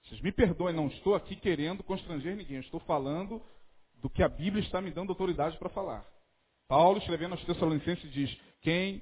[0.02, 2.58] Vocês me perdoem, não estou aqui querendo constranger ninguém.
[2.58, 3.40] estou falando
[4.02, 6.04] do que a Bíblia está me dando autoridade para falar.
[6.66, 9.00] Paulo, escrevendo aos Tessalonicenses, diz: quem.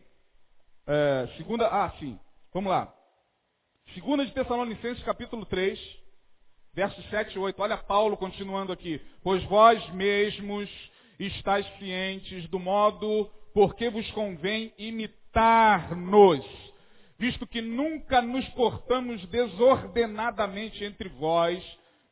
[0.87, 1.66] É, segunda.
[1.68, 2.20] Ah, sim.
[2.53, 2.94] Vamos lá.
[3.94, 6.05] Segunda de Tessalonicenses, capítulo 3,
[6.77, 7.61] versos 7 e 8.
[7.61, 9.01] Olha Paulo continuando aqui.
[9.25, 10.71] Pois vós mesmos
[11.19, 16.45] estáis cientes do modo por que vos convém imitar-nos
[17.19, 21.65] visto que nunca nos portamos desordenadamente entre vós,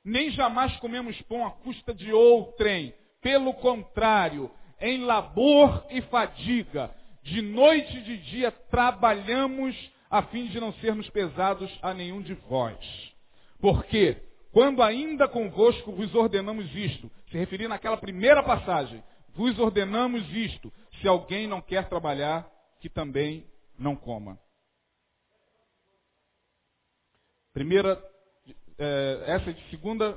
[0.05, 2.95] nem jamais comemos pão à custa de outrem.
[3.21, 4.51] Pelo contrário,
[4.81, 6.91] em labor e fadiga,
[7.23, 9.77] de noite e de dia trabalhamos
[10.11, 12.79] a fim de não sermos pesados a nenhum de vós.
[13.61, 14.17] Porque,
[14.55, 19.03] quando ainda convosco vos ordenamos isto, se referir naquela primeira passagem,
[19.35, 23.45] vos ordenamos isto, se alguém não quer trabalhar, que também
[23.77, 24.39] não coma.
[27.53, 28.01] Primeira,
[28.79, 30.17] é, essa é de segunda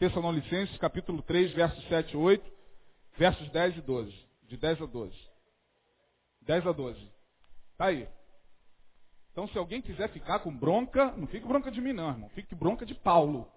[0.00, 2.52] Tessalonicenses, capítulo 3, versos 7 e 8,
[3.16, 4.26] versos 10 e 12.
[4.48, 5.16] De 10 a 12.
[6.42, 7.00] 10 a 12.
[7.70, 8.08] Está aí.
[9.30, 12.28] Então, se alguém quiser ficar com bronca, não fique bronca de mim, não, irmão.
[12.30, 13.48] Fique bronca de Paulo.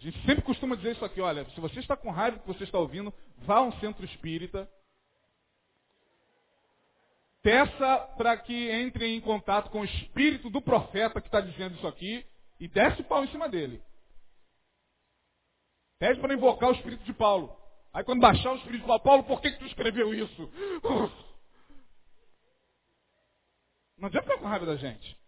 [0.00, 2.64] A gente sempre costuma dizer isso aqui, olha, se você está com raiva que você
[2.64, 4.68] está ouvindo, vá a um centro espírita,
[7.42, 11.86] Peça para que entre em contato com o espírito do profeta que está dizendo isso
[11.86, 12.26] aqui
[12.58, 13.82] e desce o pau em cima dele.
[15.98, 17.56] Pede para invocar o espírito de Paulo.
[17.92, 20.52] Aí quando baixar o espírito de Paulo, Paulo, por que, que tu escreveu isso?
[23.96, 25.18] Não adianta ficar com raiva da gente.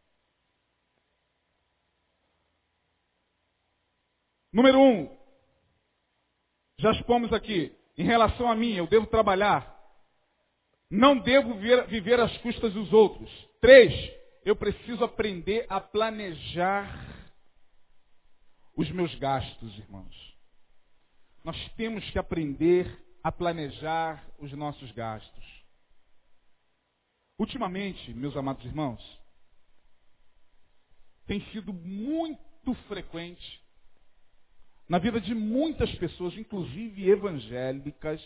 [4.52, 5.18] Número um,
[6.78, 9.72] já expomos aqui, em relação a mim, eu devo trabalhar
[10.92, 11.54] não devo
[11.86, 13.30] viver às custas dos outros.
[13.62, 13.94] Três,
[14.44, 16.86] eu preciso aprender a planejar
[18.76, 20.36] os meus gastos, irmãos.
[21.42, 22.86] Nós temos que aprender
[23.24, 25.64] a planejar os nossos gastos.
[27.38, 29.02] Ultimamente, meus amados irmãos,
[31.26, 33.61] tem sido muito frequente
[34.92, 38.20] na vida de muitas pessoas, inclusive evangélicas,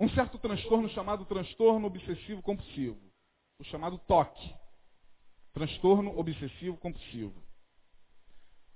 [0.00, 2.98] um certo transtorno chamado transtorno obsessivo compulsivo,
[3.60, 4.34] o chamado TOC,
[5.52, 7.42] transtorno obsessivo compulsivo.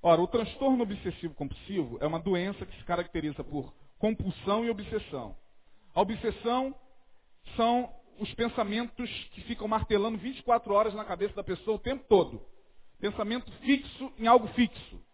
[0.03, 5.35] Ora, o transtorno obsessivo compulsivo é uma doença que se caracteriza por compulsão e obsessão.
[5.94, 6.74] A obsessão
[7.57, 12.46] são os pensamentos que ficam martelando 24 horas na cabeça da pessoa o tempo todo.
[12.98, 15.10] Pensamento fixo em algo fixo.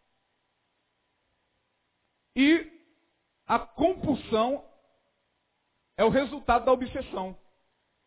[2.36, 2.70] E
[3.46, 4.62] a compulsão
[5.96, 7.34] é o resultado da obsessão.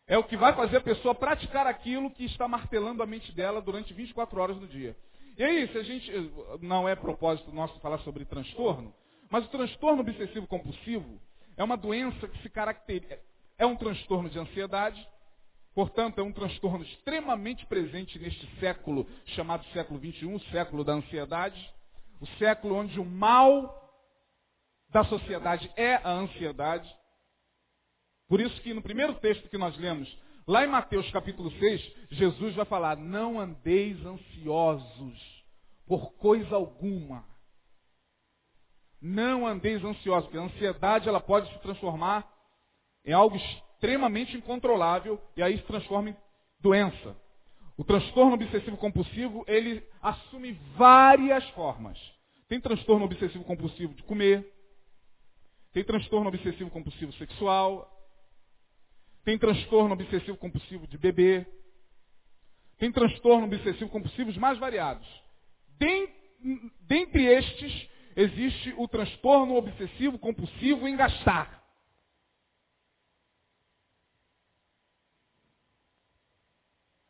[0.05, 3.61] É o que vai fazer a pessoa praticar aquilo que está martelando a mente dela
[3.61, 4.95] durante 24 horas do dia.
[5.37, 6.11] E aí, se a gente.
[6.61, 8.93] Não é propósito nosso falar sobre transtorno,
[9.29, 11.19] mas o transtorno obsessivo compulsivo
[11.57, 13.19] é uma doença que se caracteriza.
[13.57, 15.07] É um transtorno de ansiedade,
[15.73, 21.73] portanto, é um transtorno extremamente presente neste século chamado século XXI, século da ansiedade,
[22.19, 23.88] o século onde o mal
[24.89, 26.89] da sociedade é a ansiedade.
[28.27, 30.07] Por isso que no primeiro texto que nós lemos,
[30.47, 35.45] lá em Mateus capítulo 6, Jesus vai falar, não andeis ansiosos
[35.87, 37.25] por coisa alguma.
[39.01, 42.27] Não andeis ansiosos, porque a ansiedade ela pode se transformar
[43.05, 46.17] em algo extremamente incontrolável e aí se transforma em
[46.59, 47.15] doença.
[47.77, 51.97] O transtorno obsessivo compulsivo, ele assume várias formas.
[52.49, 54.45] Tem transtorno obsessivo compulsivo de comer,
[55.71, 57.95] tem transtorno obsessivo compulsivo sexual,
[59.23, 61.47] tem transtorno obsessivo compulsivo de beber,
[62.77, 65.07] tem transtorno obsessivo compulsivos mais variados.
[66.81, 71.59] Dentre estes, existe o transtorno obsessivo compulsivo em gastar.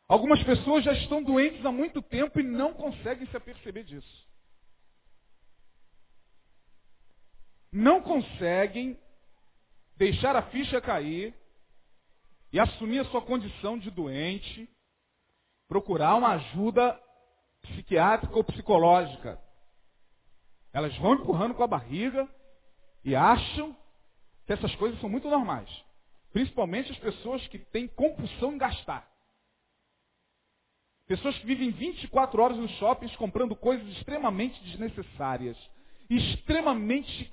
[0.06, 4.28] Algumas pessoas já estão doentes há muito tempo e não conseguem se aperceber disso.
[7.72, 8.98] Não conseguem
[9.96, 11.34] deixar a ficha cair
[12.52, 14.68] e assumir a sua condição de doente,
[15.68, 17.00] procurar uma ajuda
[17.62, 19.40] psiquiátrica ou psicológica.
[20.72, 22.28] Elas vão empurrando com a barriga
[23.04, 23.76] e acham
[24.46, 25.68] que essas coisas são muito normais.
[26.32, 29.08] Principalmente as pessoas que têm compulsão em gastar.
[31.06, 35.56] Pessoas que vivem 24 horas nos shoppings comprando coisas extremamente desnecessárias,
[36.08, 37.32] extremamente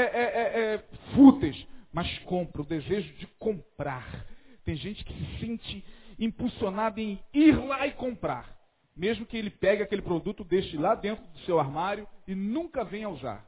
[0.00, 0.78] é, é,
[1.14, 4.26] fúteis, mas compra, o desejo de comprar.
[4.64, 5.84] Tem gente que se sente
[6.18, 8.56] impulsionada em ir lá e comprar.
[8.94, 13.08] Mesmo que ele pegue aquele produto, deixe lá dentro do seu armário e nunca venha
[13.08, 13.44] usar.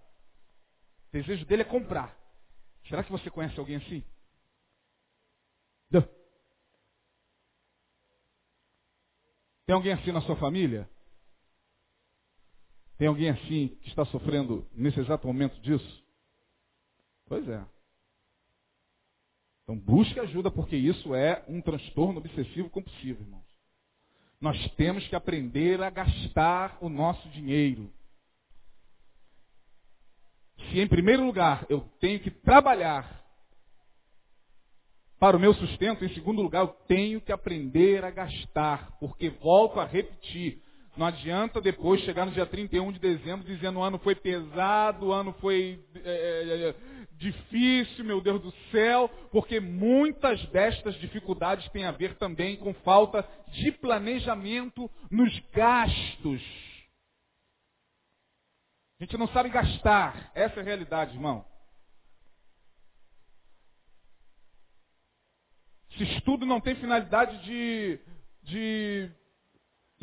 [1.09, 2.16] O desejo dele é comprar.
[2.88, 4.03] Será que você conhece alguém assim?
[9.66, 10.88] Tem alguém assim na sua família?
[12.99, 16.03] Tem alguém assim que está sofrendo nesse exato momento disso?
[17.27, 17.64] Pois é.
[19.62, 23.45] Então busque ajuda, porque isso é um transtorno obsessivo compulsivo, irmãos.
[24.41, 27.91] Nós temos que aprender a gastar o nosso dinheiro.
[30.57, 33.22] Se em primeiro lugar eu tenho que trabalhar
[35.18, 39.81] para o meu sustento, em segundo lugar eu tenho que aprender a gastar, porque volto
[39.81, 40.62] a repetir,
[40.97, 45.12] não adianta depois chegar no dia 31 de dezembro dizendo o ano foi pesado, o
[45.12, 46.74] ano foi é,
[47.16, 53.26] difícil, meu Deus do céu, porque muitas destas dificuldades têm a ver também com falta
[53.49, 56.42] de planejamento nos gastos.
[59.01, 61.45] A gente não sabe gastar, essa é a realidade, irmão.
[65.97, 68.01] Se estudo não tem finalidade de,
[68.42, 69.11] de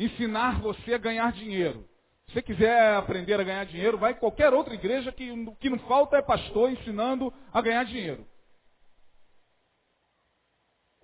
[0.04, 1.88] ensinar você a ganhar dinheiro.
[2.26, 5.68] Se você quiser aprender a ganhar dinheiro, vai em qualquer outra igreja que o que
[5.68, 8.26] não falta é pastor ensinando a ganhar dinheiro.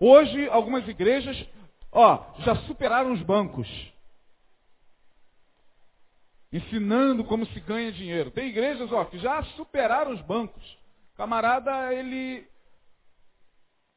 [0.00, 1.36] Hoje, algumas igrejas,
[1.90, 3.68] ó, já superaram os bancos.
[6.52, 8.30] Ensinando como se ganha dinheiro.
[8.30, 10.78] Tem igrejas, ó, que já superaram os bancos.
[11.14, 12.48] Camarada, ele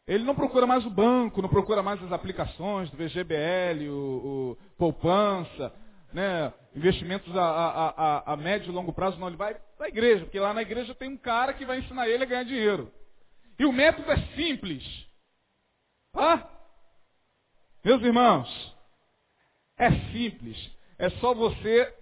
[0.08, 4.58] ele não procura mais o banco, não procura mais as aplicações do VGBL, o, o
[4.78, 5.74] poupança,
[6.14, 9.90] né, investimentos a, a, a, a, médio e longo prazo, não, ele vai para a
[9.90, 12.92] igreja, porque lá na igreja tem um cara que vai ensinar ele a ganhar dinheiro.
[13.58, 14.84] E o método é simples.
[17.84, 18.76] Meus irmãos,
[19.78, 20.58] é simples.
[20.98, 21.96] É só você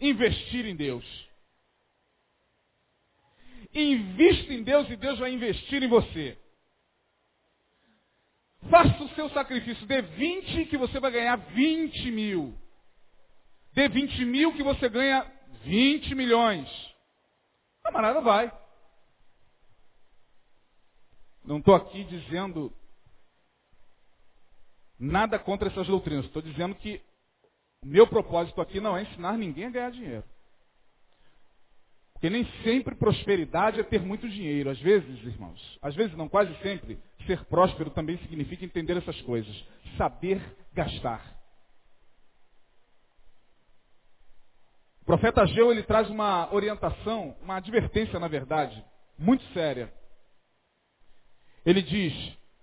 [0.00, 1.25] investir em Deus.
[3.78, 6.38] Invista em Deus e Deus vai investir em você.
[8.70, 9.86] Faça o seu sacrifício.
[9.86, 12.56] Dê 20 que você vai ganhar 20 mil.
[13.74, 15.30] Dê 20 mil que você ganha
[15.64, 16.66] 20 milhões.
[17.82, 18.50] Camarada vai.
[21.44, 22.72] Não estou aqui dizendo
[24.98, 26.24] nada contra essas doutrinas.
[26.24, 27.02] Estou dizendo que
[27.82, 30.24] o meu propósito aqui não é ensinar ninguém a ganhar dinheiro.
[32.16, 34.70] Porque nem sempre prosperidade é ter muito dinheiro.
[34.70, 39.54] Às vezes, irmãos, às vezes não, quase sempre, ser próspero também significa entender essas coisas.
[39.98, 40.40] Saber
[40.72, 41.36] gastar.
[45.02, 48.82] O profeta Ageu, ele traz uma orientação, uma advertência, na verdade,
[49.18, 49.92] muito séria.
[51.66, 52.14] Ele diz,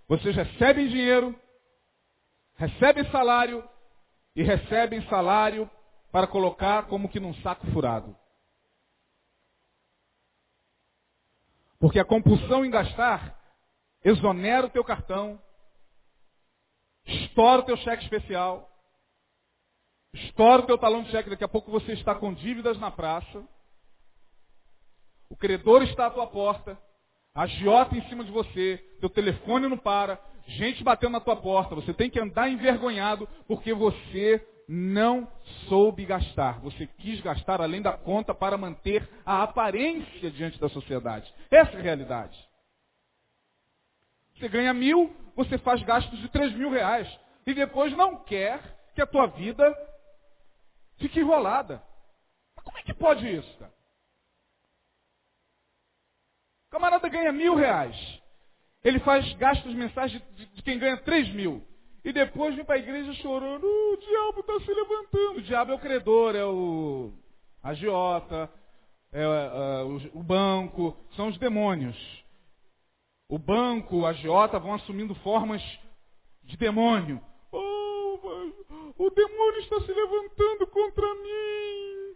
[0.08, 1.40] vocês recebem dinheiro,
[2.56, 3.64] recebem salário
[4.36, 5.70] e recebem salário
[6.12, 8.23] para colocar como que num saco furado.
[11.84, 13.38] Porque a compulsão em gastar
[14.06, 15.38] exonera o teu cartão,
[17.06, 18.72] estoura o teu cheque especial,
[20.14, 23.46] estoura o teu talão de cheque, daqui a pouco você está com dívidas na praça,
[25.30, 26.80] o credor está à tua porta,
[27.36, 30.18] a agiota em cima de você, teu telefone não para,
[30.48, 35.30] gente batendo na tua porta, você tem que andar envergonhado porque você não
[35.68, 36.60] soube gastar.
[36.62, 41.34] Você quis gastar além da conta para manter a aparência diante da sociedade.
[41.52, 42.38] Essa é a realidade.
[44.36, 47.08] Você ganha mil, você faz gastos de três mil reais.
[47.46, 48.62] E depois não quer
[48.96, 49.64] que a tua vida
[50.98, 51.84] fique enrolada.
[52.56, 53.74] Mas como é que pode isso, cara?
[56.68, 57.96] O camarada ganha mil reais.
[58.84, 61.66] Ele faz gastos mensais de, de, de quem ganha três mil.
[62.04, 65.38] E depois vem para a igreja chorando, o diabo está se levantando.
[65.38, 67.14] O diabo é o credor, é o
[67.62, 68.52] agiota,
[69.12, 71.96] é, é, o, o banco, são os demônios.
[73.30, 75.62] O banco, o agiota vão assumindo formas
[76.44, 77.22] de demônio.
[77.52, 78.20] Oh,
[78.98, 82.16] o demônio está se levantando contra mim.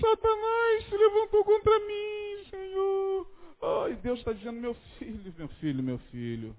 [0.00, 3.26] Satanás se levantou contra mim, Senhor.
[3.62, 6.56] Ai, Deus está dizendo, meu filho, meu filho, meu filho.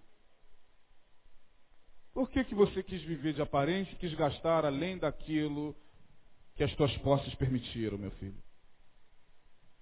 [2.17, 5.75] Por que, que você quis viver de aparência e quis gastar além daquilo
[6.55, 8.41] que as tuas posses permitiram, meu filho?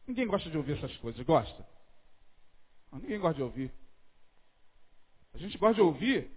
[0.05, 1.65] Ninguém gosta de ouvir essas coisas, gosta?
[2.91, 3.71] Ninguém gosta de ouvir.
[5.33, 6.29] A gente gosta de ouvir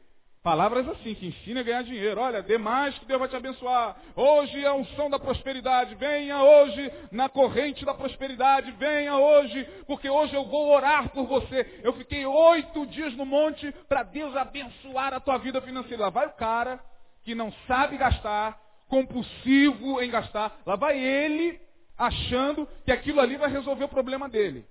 [0.48, 2.18] Palavras assim, que ensina a ganhar dinheiro.
[2.18, 3.98] Olha, dê mais que Deus vai te abençoar.
[4.16, 5.94] Hoje é a unção da prosperidade.
[5.96, 8.72] Venha hoje na corrente da prosperidade.
[8.78, 11.80] Venha hoje, porque hoje eu vou orar por você.
[11.84, 16.04] Eu fiquei oito dias no monte para Deus abençoar a tua vida financeira.
[16.04, 16.80] Lá vai o cara
[17.24, 20.62] que não sabe gastar, compulsivo em gastar.
[20.64, 21.60] Lá vai ele
[21.98, 24.64] achando que aquilo ali vai resolver o problema dele.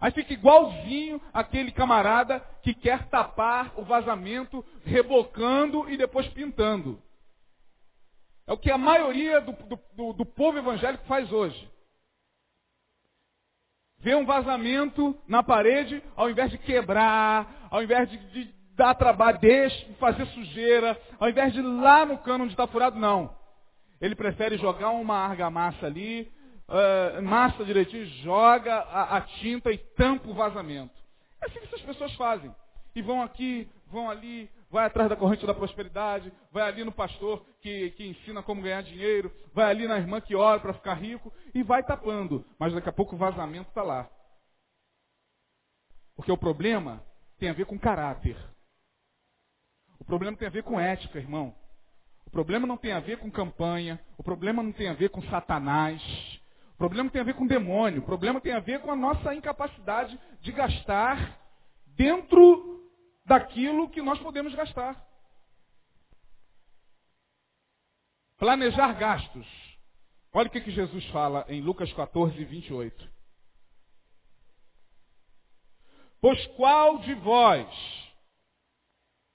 [0.00, 7.02] Aí fica igualzinho aquele camarada que quer tapar o vazamento, rebocando e depois pintando.
[8.46, 9.52] É o que a maioria do,
[9.94, 11.68] do, do povo evangélico faz hoje.
[14.00, 19.40] Vê um vazamento na parede, ao invés de quebrar, ao invés de, de dar trabalho,
[19.40, 23.36] deixa, fazer sujeira, ao invés de ir lá no cano onde está furado, não.
[24.00, 26.32] Ele prefere jogar uma argamassa ali,
[26.68, 30.94] uh, massa direitinho, joga a, a, tinta e tampa o vazamento.
[31.40, 32.54] É assim que essas pessoas fazem.
[32.94, 37.44] E vão aqui, vão ali, vai atrás da corrente da prosperidade, vai ali no pastor
[37.60, 41.32] que, que ensina como ganhar dinheiro, vai ali na irmã que ora para ficar rico
[41.54, 42.44] e vai tapando.
[42.58, 44.08] Mas daqui a pouco o vazamento está lá.
[46.16, 47.02] Porque o problema
[47.38, 48.36] tem a ver com caráter.
[50.00, 51.54] O problema tem a ver com ética, irmão.
[52.26, 55.22] O problema não tem a ver com campanha, o problema não tem a ver com
[55.22, 56.02] Satanás,
[56.78, 58.02] problema tem a ver com demônio.
[58.02, 61.38] Problema tem a ver com a nossa incapacidade de gastar
[61.88, 62.88] dentro
[63.26, 65.04] daquilo que nós podemos gastar.
[68.38, 69.46] Planejar gastos.
[70.32, 73.18] Olha o que, que Jesus fala em Lucas 14, 28.
[76.20, 77.68] Pois qual de vós,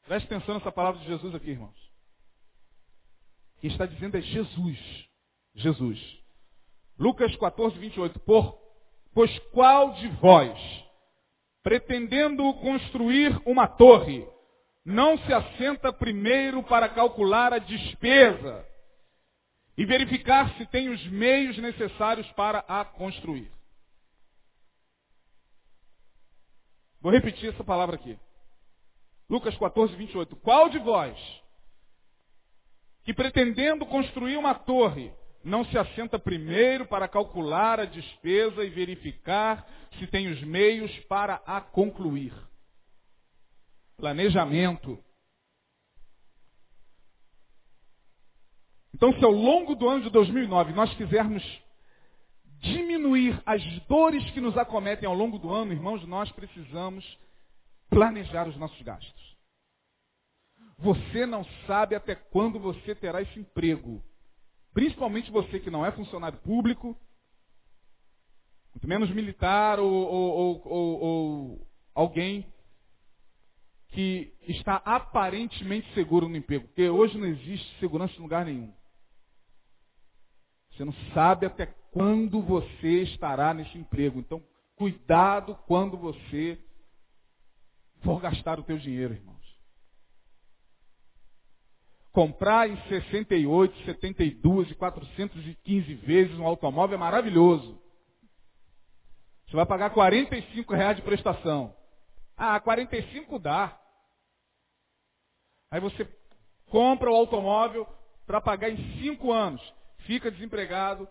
[0.05, 1.91] preste atenção nessa palavra de Jesus aqui, irmãos.
[3.59, 5.09] Quem está dizendo é Jesus.
[5.55, 6.22] Jesus.
[6.97, 8.19] Lucas 14, 28.
[8.19, 8.57] Por,
[9.13, 10.57] pois qual de vós,
[11.61, 14.27] pretendendo construir uma torre,
[14.85, 18.67] não se assenta primeiro para calcular a despesa
[19.77, 23.51] e verificar se tem os meios necessários para a construir?
[27.01, 28.17] Vou repetir essa palavra aqui.
[29.29, 30.35] Lucas 14, 28.
[30.37, 31.17] Qual de vós,
[33.03, 35.13] que pretendendo construir uma torre,
[35.43, 39.67] não se assenta primeiro para calcular a despesa e verificar
[39.99, 42.33] se tem os meios para a concluir.
[43.97, 44.97] Planejamento.
[48.93, 51.43] Então, se ao longo do ano de 2009 nós quisermos
[52.61, 57.05] diminuir as dores que nos acometem ao longo do ano, irmãos, nós precisamos
[57.89, 59.37] planejar os nossos gastos.
[60.77, 64.01] Você não sabe até quando você terá esse emprego.
[64.73, 66.97] Principalmente você que não é funcionário público,
[68.73, 72.51] muito menos militar ou, ou, ou, ou alguém
[73.89, 76.65] que está aparentemente seguro no emprego.
[76.67, 78.73] Porque hoje não existe segurança em lugar nenhum.
[80.71, 84.19] Você não sabe até quando você estará nesse emprego.
[84.19, 84.43] Então,
[84.75, 86.59] cuidado quando você
[88.01, 89.42] for gastar o teu dinheiro, irmão
[92.13, 97.81] comprar em 68, 72 e 415 vezes um automóvel é maravilhoso.
[99.47, 101.75] Você vai pagar 45 reais de prestação.
[102.37, 103.77] Ah, 45 dá.
[105.71, 106.07] Aí você
[106.67, 107.87] compra o automóvel
[108.27, 109.73] para pagar em 5 anos.
[110.05, 111.09] Fica desempregado,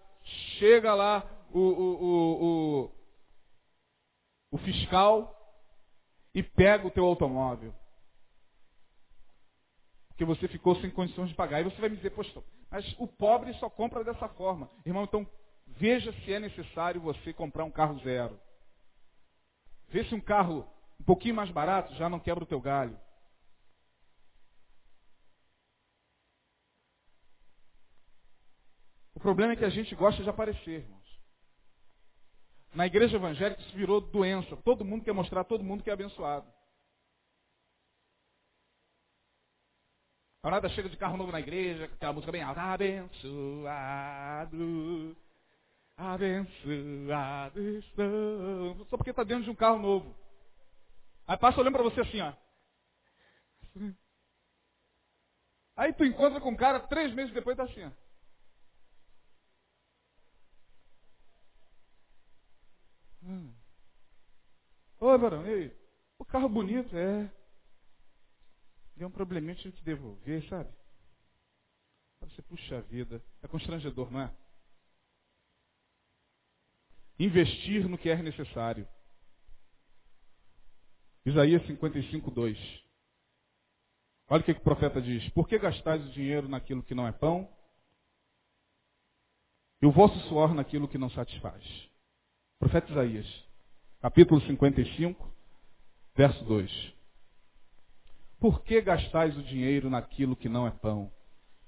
[0.59, 2.93] chega lá o, o, o, o,
[4.53, 5.37] o fiscal
[6.33, 7.75] e pega o teu automóvel
[10.13, 11.61] porque você ficou sem condições de pagar.
[11.61, 14.71] E você vai me dizer, poxa, mas o pobre só compra dessa forma.
[14.85, 15.27] Irmão, então
[15.67, 18.39] veja se é necessário você comprar um carro zero.
[19.89, 20.67] Vê se um carro
[21.01, 22.99] um pouquinho mais barato já não quebra o teu galho.
[29.15, 31.03] O problema é que a gente gosta de aparecer, irmãos.
[32.75, 34.57] Na igreja evangélica isso virou doença.
[34.59, 36.47] Todo mundo quer mostrar, todo mundo que é abençoado.
[40.45, 42.61] A chega de carro novo na igreja, aquela música bem alta.
[42.61, 44.17] Abençoado,
[45.97, 48.87] abençoado estou.
[48.91, 50.13] Só porque está dentro de um carro novo.
[51.29, 52.33] Aí passa olhando para você assim, ó.
[55.77, 57.91] Aí tu encontra com um cara, três meses depois tá assim, ó.
[63.23, 63.55] Hum.
[64.99, 65.77] Oi, varão, e aí?
[66.19, 67.31] O carro bonito, é.
[69.03, 70.71] Deu um probleminha, tive que devolver, sabe?
[72.21, 73.21] Você puxa a vida.
[73.43, 74.33] É constrangedor, não é?
[77.19, 78.87] Investir no que é necessário.
[81.27, 82.57] Isaías 55, 2.
[84.29, 85.29] Olha o que, que o profeta diz.
[85.31, 87.53] Por que gastais o dinheiro naquilo que não é pão?
[89.83, 91.65] E o vosso suor naquilo que não satisfaz.
[92.57, 93.27] Profeta Isaías,
[94.01, 95.29] capítulo 55,
[96.15, 97.02] verso 2.
[98.43, 101.09] Por que gastais o dinheiro naquilo que não é pão?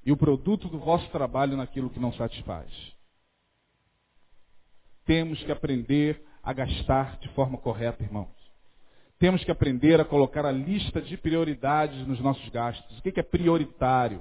[0.05, 2.69] E o produto do vosso trabalho naquilo que não satisfaz?
[5.07, 8.35] Temos que aprender a gastar de forma correta, irmãos.
[9.21, 12.99] Temos que aprender a colocar a lista de prioridades nos nossos gastos.
[12.99, 14.21] O que é prioritário?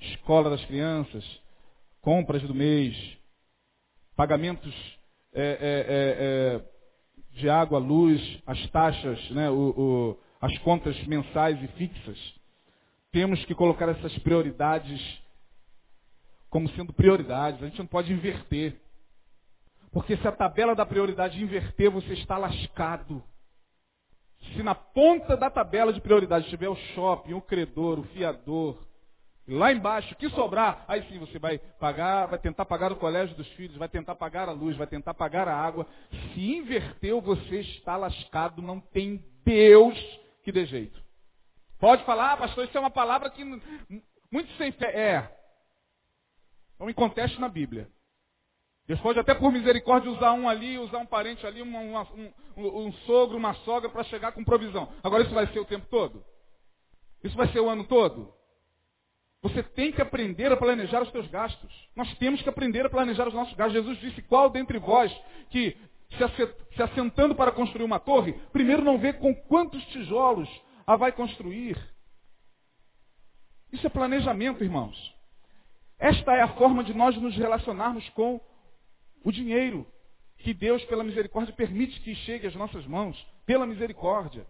[0.00, 1.22] Escola das crianças,
[2.00, 2.96] compras do mês,
[4.16, 4.74] pagamentos
[5.34, 11.62] é, é, é, é de água, luz, as taxas, né, o, o, as contas mensais
[11.62, 12.18] e fixas.
[13.12, 15.00] Temos que colocar essas prioridades
[16.50, 17.62] como sendo prioridades.
[17.62, 18.76] A gente não pode inverter.
[19.92, 23.22] Porque se a tabela da prioridade inverter, você está lascado.
[24.52, 28.76] Se na ponta da tabela de prioridade tiver o shopping, o credor, o fiador,
[29.46, 33.36] lá embaixo, o que sobrar, aí sim você vai pagar, vai tentar pagar o colégio
[33.36, 35.86] dos filhos, vai tentar pagar a luz, vai tentar pagar a água.
[36.34, 41.02] Se inverteu, você está lascado, não tem Deus que dê jeito.
[41.78, 44.96] Pode falar, ah, pastor, isso é uma palavra que muito sem fé.
[44.96, 45.42] É.
[46.78, 47.90] Não me conteste na Bíblia.
[48.86, 52.86] Deus pode até por misericórdia usar um ali, usar um parente ali, uma, uma, um,
[52.86, 54.92] um, sogro, uma sogra para chegar com provisão.
[55.02, 56.24] Agora isso vai ser o tempo todo?
[57.22, 58.34] Isso vai ser o ano todo?
[59.42, 61.88] Você tem que aprender a planejar os seus gastos.
[61.96, 63.74] Nós temos que aprender a planejar os nossos gastos.
[63.74, 65.12] Jesus disse, qual dentre vós
[65.50, 65.76] que
[66.16, 70.48] se assentando para construir uma torre, primeiro não vê com quantos tijolos
[70.86, 71.76] a vai construir.
[73.72, 75.14] Isso é planejamento, irmãos.
[75.98, 78.40] Esta é a forma de nós nos relacionarmos com
[79.24, 79.86] o dinheiro
[80.38, 84.44] que Deus, pela misericórdia, permite que chegue às nossas mãos, pela misericórdia.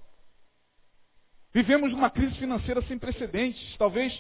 [1.53, 3.77] Vivemos uma crise financeira sem precedentes.
[3.77, 4.13] Talvez,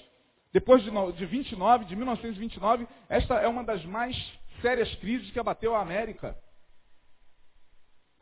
[0.53, 4.14] depois de 29, de 1929, esta é uma das mais
[4.61, 6.36] sérias crises que abateu a América.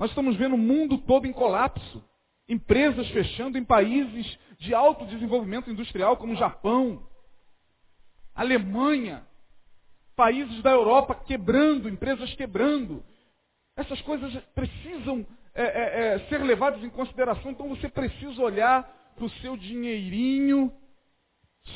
[0.01, 2.03] Nós estamos vendo o mundo todo em colapso.
[2.49, 7.07] Empresas fechando em países de alto desenvolvimento industrial, como Japão,
[8.35, 9.23] Alemanha,
[10.17, 13.05] países da Europa quebrando, empresas quebrando.
[13.77, 18.83] Essas coisas precisam é, é, é, ser levadas em consideração, então você precisa olhar
[19.15, 20.73] para o seu dinheirinho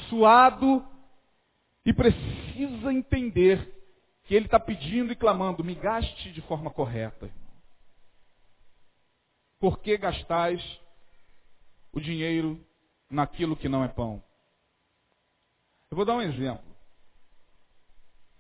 [0.09, 0.83] suado
[1.85, 3.71] e precisa entender
[4.25, 7.31] que ele está pedindo e clamando, me gaste de forma correta.
[9.65, 10.61] Por que gastais
[11.91, 12.63] o dinheiro
[13.09, 14.23] naquilo que não é pão?
[15.91, 16.77] Eu vou dar um exemplo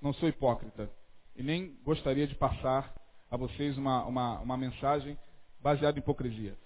[0.02, 0.94] não sou hipócrita.
[1.34, 2.94] E nem gostaria de passar
[3.30, 5.18] a vocês uma, uma, uma mensagem
[5.60, 6.58] baseada em hipocrisia.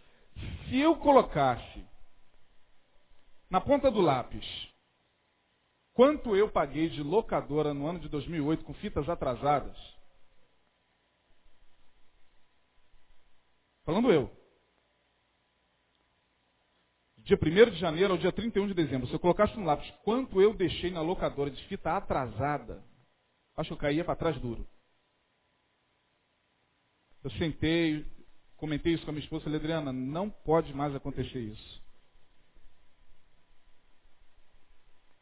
[0.69, 1.87] Se eu colocasse
[3.49, 4.45] na ponta do lápis
[5.95, 9.79] quanto eu paguei de locadora no ano de 2008 com fitas atrasadas,
[13.85, 14.37] falando eu,
[17.29, 20.41] dia 1 de janeiro ao dia 31 de dezembro, se eu colocasse no lápis quanto
[20.41, 22.83] eu deixei na locadora de fita atrasada,
[23.55, 24.67] acho que eu caía para trás duro.
[27.23, 28.07] Eu sentei,
[28.57, 31.83] comentei isso com a minha esposa, falei, Adriana, não pode mais acontecer isso.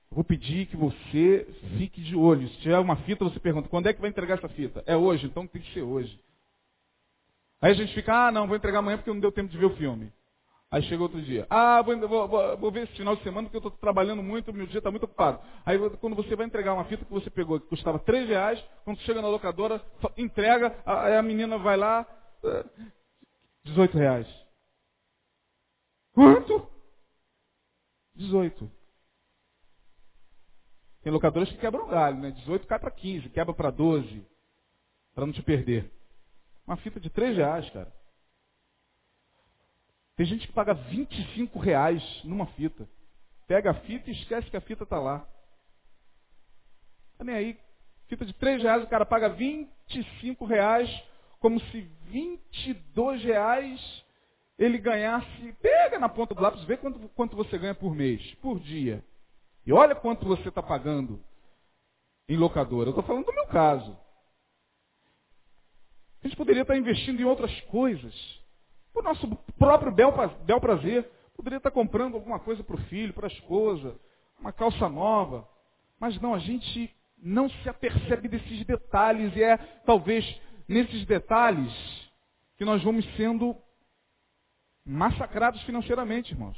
[0.09, 1.45] Vou pedir que você
[1.77, 2.49] fique de olho.
[2.51, 4.83] Se tiver uma fita, você pergunta, quando é que vai entregar essa fita?
[4.87, 6.19] É hoje, então tem que ser hoje.
[7.61, 9.67] Aí a gente fica, ah, não, vou entregar amanhã porque não deu tempo de ver
[9.67, 10.13] o filme.
[10.71, 11.47] Aí chega outro dia.
[11.49, 14.67] Ah, vou, vou, vou ver esse final de semana porque eu estou trabalhando muito, meu
[14.67, 15.41] dia está muito ocupado.
[15.65, 18.99] Aí quando você vai entregar uma fita que você pegou, que custava 3 reais, quando
[19.01, 19.81] chega na locadora,
[20.17, 22.05] entrega, aí a menina vai lá,
[23.65, 24.27] 18 reais.
[26.13, 26.69] Quanto?
[28.17, 28.71] 18.
[31.03, 32.33] Tem locadoras que quebram galho, né?
[32.33, 34.27] 18 cai para 15, quebra para 12,
[35.15, 35.93] para não te perder.
[36.67, 37.93] Uma fita de 3 reais, cara.
[40.17, 42.89] Tem gente que paga 25 reais numa fita.
[43.47, 45.29] Pega a fita e esquece que a fita está lá.
[47.19, 47.59] Tá nem aí.
[48.09, 50.89] Fita de 3 reais, o cara paga 25 reais,
[51.39, 54.05] como se 22 reais
[54.59, 55.53] ele ganhasse.
[55.61, 59.05] Pega na ponta do lápis, vê quanto, quanto você ganha por mês, por dia.
[59.67, 61.23] E olha quanto você está pagando
[62.29, 62.89] em locadora.
[62.89, 63.97] Eu estou falando do meu caso.
[66.23, 68.46] A gente poderia estar investindo em outras coisas.
[68.97, 69.29] O nosso
[69.59, 70.13] próprio bel,
[70.45, 71.09] bel prazer.
[71.37, 73.95] Poderia estar comprando alguma coisa para o filho, para a esposa,
[74.41, 75.47] uma calça nova.
[76.01, 79.37] Mas não, a gente não se apercebe desses detalhes.
[79.37, 80.25] E é talvez
[80.67, 81.71] nesses detalhes
[82.57, 83.55] que nós vamos sendo
[84.85, 86.57] massacrados financeiramente, irmãos.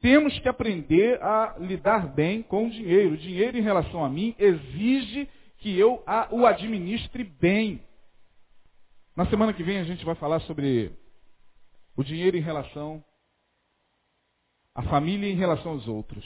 [0.00, 3.12] temos que aprender a lidar bem com o dinheiro.
[3.14, 7.82] O dinheiro em relação a mim exige que eu o administre bem.
[9.16, 10.92] Na semana que vem a gente vai falar sobre
[11.96, 13.04] o dinheiro em relação
[14.74, 16.24] à família em relação aos outros.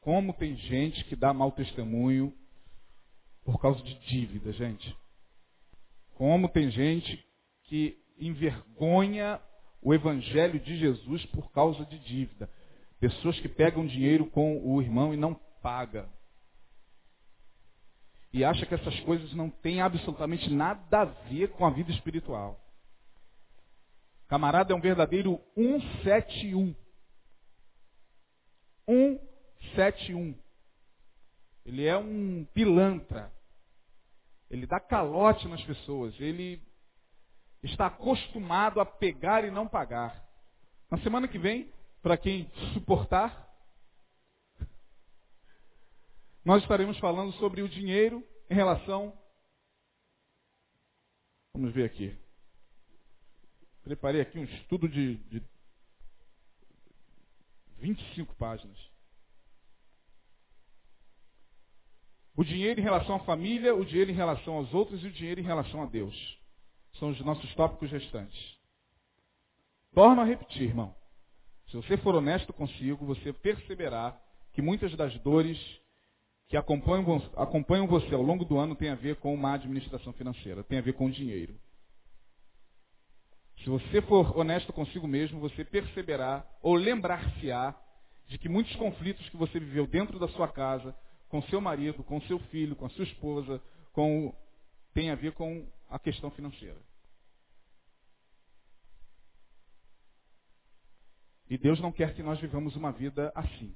[0.00, 2.36] Como tem gente que dá mau testemunho
[3.44, 4.96] por causa de dívida, gente.
[6.14, 7.24] Como tem gente
[7.64, 9.40] que envergonha
[9.80, 12.50] o evangelho de Jesus por causa de dívida.
[12.98, 16.10] Pessoas que pegam dinheiro com o irmão e não paga.
[18.36, 22.60] E acha que essas coisas não têm absolutamente nada a ver com a vida espiritual.
[24.28, 26.74] Camarada é um verdadeiro 171.
[29.74, 30.38] 171.
[31.64, 33.32] Ele é um pilantra.
[34.50, 36.14] Ele dá calote nas pessoas.
[36.20, 36.60] Ele
[37.62, 40.14] está acostumado a pegar e não pagar.
[40.90, 41.72] Na semana que vem,
[42.02, 43.45] para quem suportar,
[46.46, 49.12] nós estaremos falando sobre o dinheiro em relação.
[51.52, 52.16] Vamos ver aqui.
[53.82, 55.42] Preparei aqui um estudo de, de
[57.78, 58.78] 25 páginas.
[62.36, 65.40] O dinheiro em relação à família, o dinheiro em relação aos outros e o dinheiro
[65.40, 66.14] em relação a Deus.
[67.00, 68.56] São os nossos tópicos restantes.
[69.92, 70.94] Torno a repetir, irmão.
[71.70, 74.16] Se você for honesto consigo, você perceberá
[74.52, 75.58] que muitas das dores
[76.48, 80.62] que acompanham, acompanham você ao longo do ano têm a ver com uma administração financeira,
[80.62, 81.58] tem a ver com dinheiro.
[83.58, 87.74] Se você for honesto consigo mesmo, você perceberá ou lembrar-se-á
[88.28, 90.94] de que muitos conflitos que você viveu dentro da sua casa
[91.28, 93.60] com seu marido, com seu filho, com a sua esposa,
[93.92, 94.32] com
[94.94, 96.80] tem a ver com a questão financeira.
[101.48, 103.74] E Deus não quer que nós vivamos uma vida assim.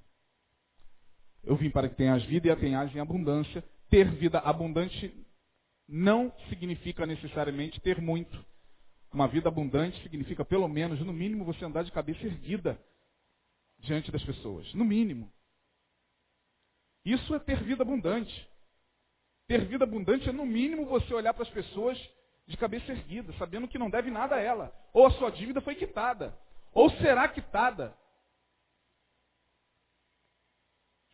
[1.43, 3.65] Eu vim para que tenhas vida e a tenhas em abundância.
[3.89, 5.13] Ter vida abundante
[5.89, 8.45] não significa necessariamente ter muito.
[9.13, 12.81] Uma vida abundante significa, pelo menos, no mínimo, você andar de cabeça erguida
[13.79, 14.73] diante das pessoas.
[14.75, 15.33] No mínimo.
[17.05, 18.49] Isso é ter vida abundante.
[19.49, 21.99] Ter vida abundante é, no mínimo, você olhar para as pessoas
[22.47, 24.73] de cabeça erguida, sabendo que não deve nada a ela.
[24.93, 26.37] Ou a sua dívida foi quitada.
[26.73, 27.97] Ou será quitada.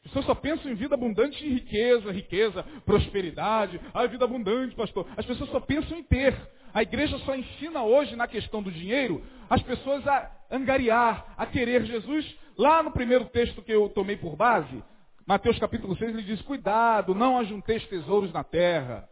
[0.06, 3.80] As pessoas só pensam em vida abundante e riqueza, riqueza, prosperidade.
[3.92, 5.04] Ah, vida abundante, pastor.
[5.16, 6.32] As pessoas só pensam em ter.
[6.72, 11.84] A igreja só ensina hoje, na questão do dinheiro, as pessoas a angariar, a querer
[11.84, 12.38] Jesus.
[12.56, 14.80] Lá no primeiro texto que eu tomei por base,
[15.26, 19.08] Mateus capítulo 6, ele diz, cuidado, não ajunteis tesouros na terra.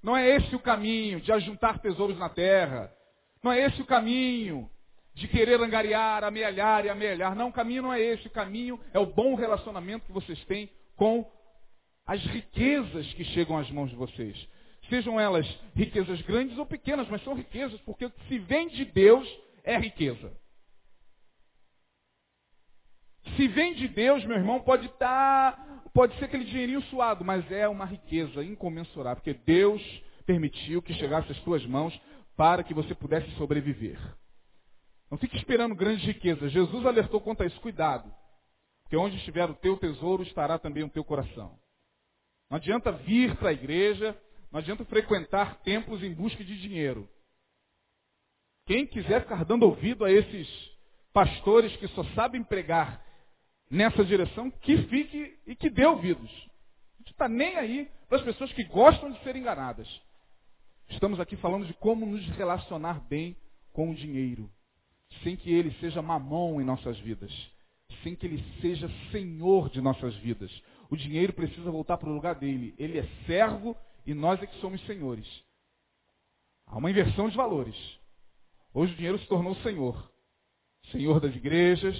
[0.00, 2.88] Não é esse o caminho de ajuntar tesouros na terra.
[3.42, 4.70] Não é esse o caminho
[5.18, 7.34] de querer angariar, amealhar e amealhar.
[7.34, 8.28] Não, o caminho não é esse.
[8.28, 11.28] O caminho é o bom relacionamento que vocês têm com
[12.06, 14.48] as riquezas que chegam às mãos de vocês.
[14.88, 15.44] Sejam elas
[15.74, 19.28] riquezas grandes ou pequenas, mas são riquezas, porque o que se vem de Deus
[19.64, 20.32] é riqueza.
[23.36, 27.50] Se vem de Deus, meu irmão, pode estar, tá, pode ser aquele dinheirinho suado, mas
[27.50, 29.82] é uma riqueza incomensurável, porque Deus
[30.24, 32.00] permitiu que chegasse às tuas mãos
[32.36, 33.98] para que você pudesse sobreviver.
[35.10, 36.52] Não fique esperando grandes riquezas.
[36.52, 38.12] Jesus alertou quanto a isso, cuidado.
[38.82, 41.58] Porque onde estiver o teu tesouro, estará também o teu coração.
[42.50, 44.18] Não adianta vir para a igreja,
[44.50, 47.08] não adianta frequentar templos em busca de dinheiro.
[48.66, 50.48] Quem quiser ficar dando ouvido a esses
[51.12, 53.02] pastores que só sabem pregar
[53.70, 56.30] nessa direção, que fique e que dê ouvidos.
[56.30, 59.88] A gente está nem aí para as pessoas que gostam de ser enganadas.
[60.88, 63.36] Estamos aqui falando de como nos relacionar bem
[63.72, 64.50] com o dinheiro,
[65.22, 67.32] sem que ele seja mamão em nossas vidas,
[68.02, 70.50] sem que ele seja senhor de nossas vidas.
[70.90, 72.74] O dinheiro precisa voltar para o lugar dele.
[72.78, 75.26] Ele é servo e nós é que somos senhores.
[76.66, 77.76] Há uma inversão de valores.
[78.72, 80.10] Hoje o dinheiro se tornou senhor.
[80.92, 81.96] Senhor das igrejas,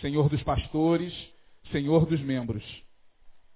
[0.00, 1.12] senhor dos pastores,
[1.70, 2.64] senhor dos membros.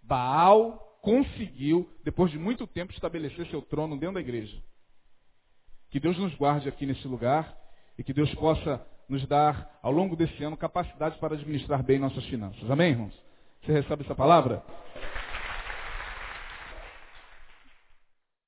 [0.03, 4.63] Baal conseguiu, depois de muito tempo, estabelecer seu trono dentro da igreja.
[5.91, 7.62] Que Deus nos guarde aqui nesse lugar
[7.99, 12.25] e que Deus possa nos dar, ao longo desse ano, capacidade para administrar bem nossas
[12.27, 12.71] finanças.
[12.71, 13.15] Amém, irmãos?
[13.63, 14.63] Você recebe essa palavra?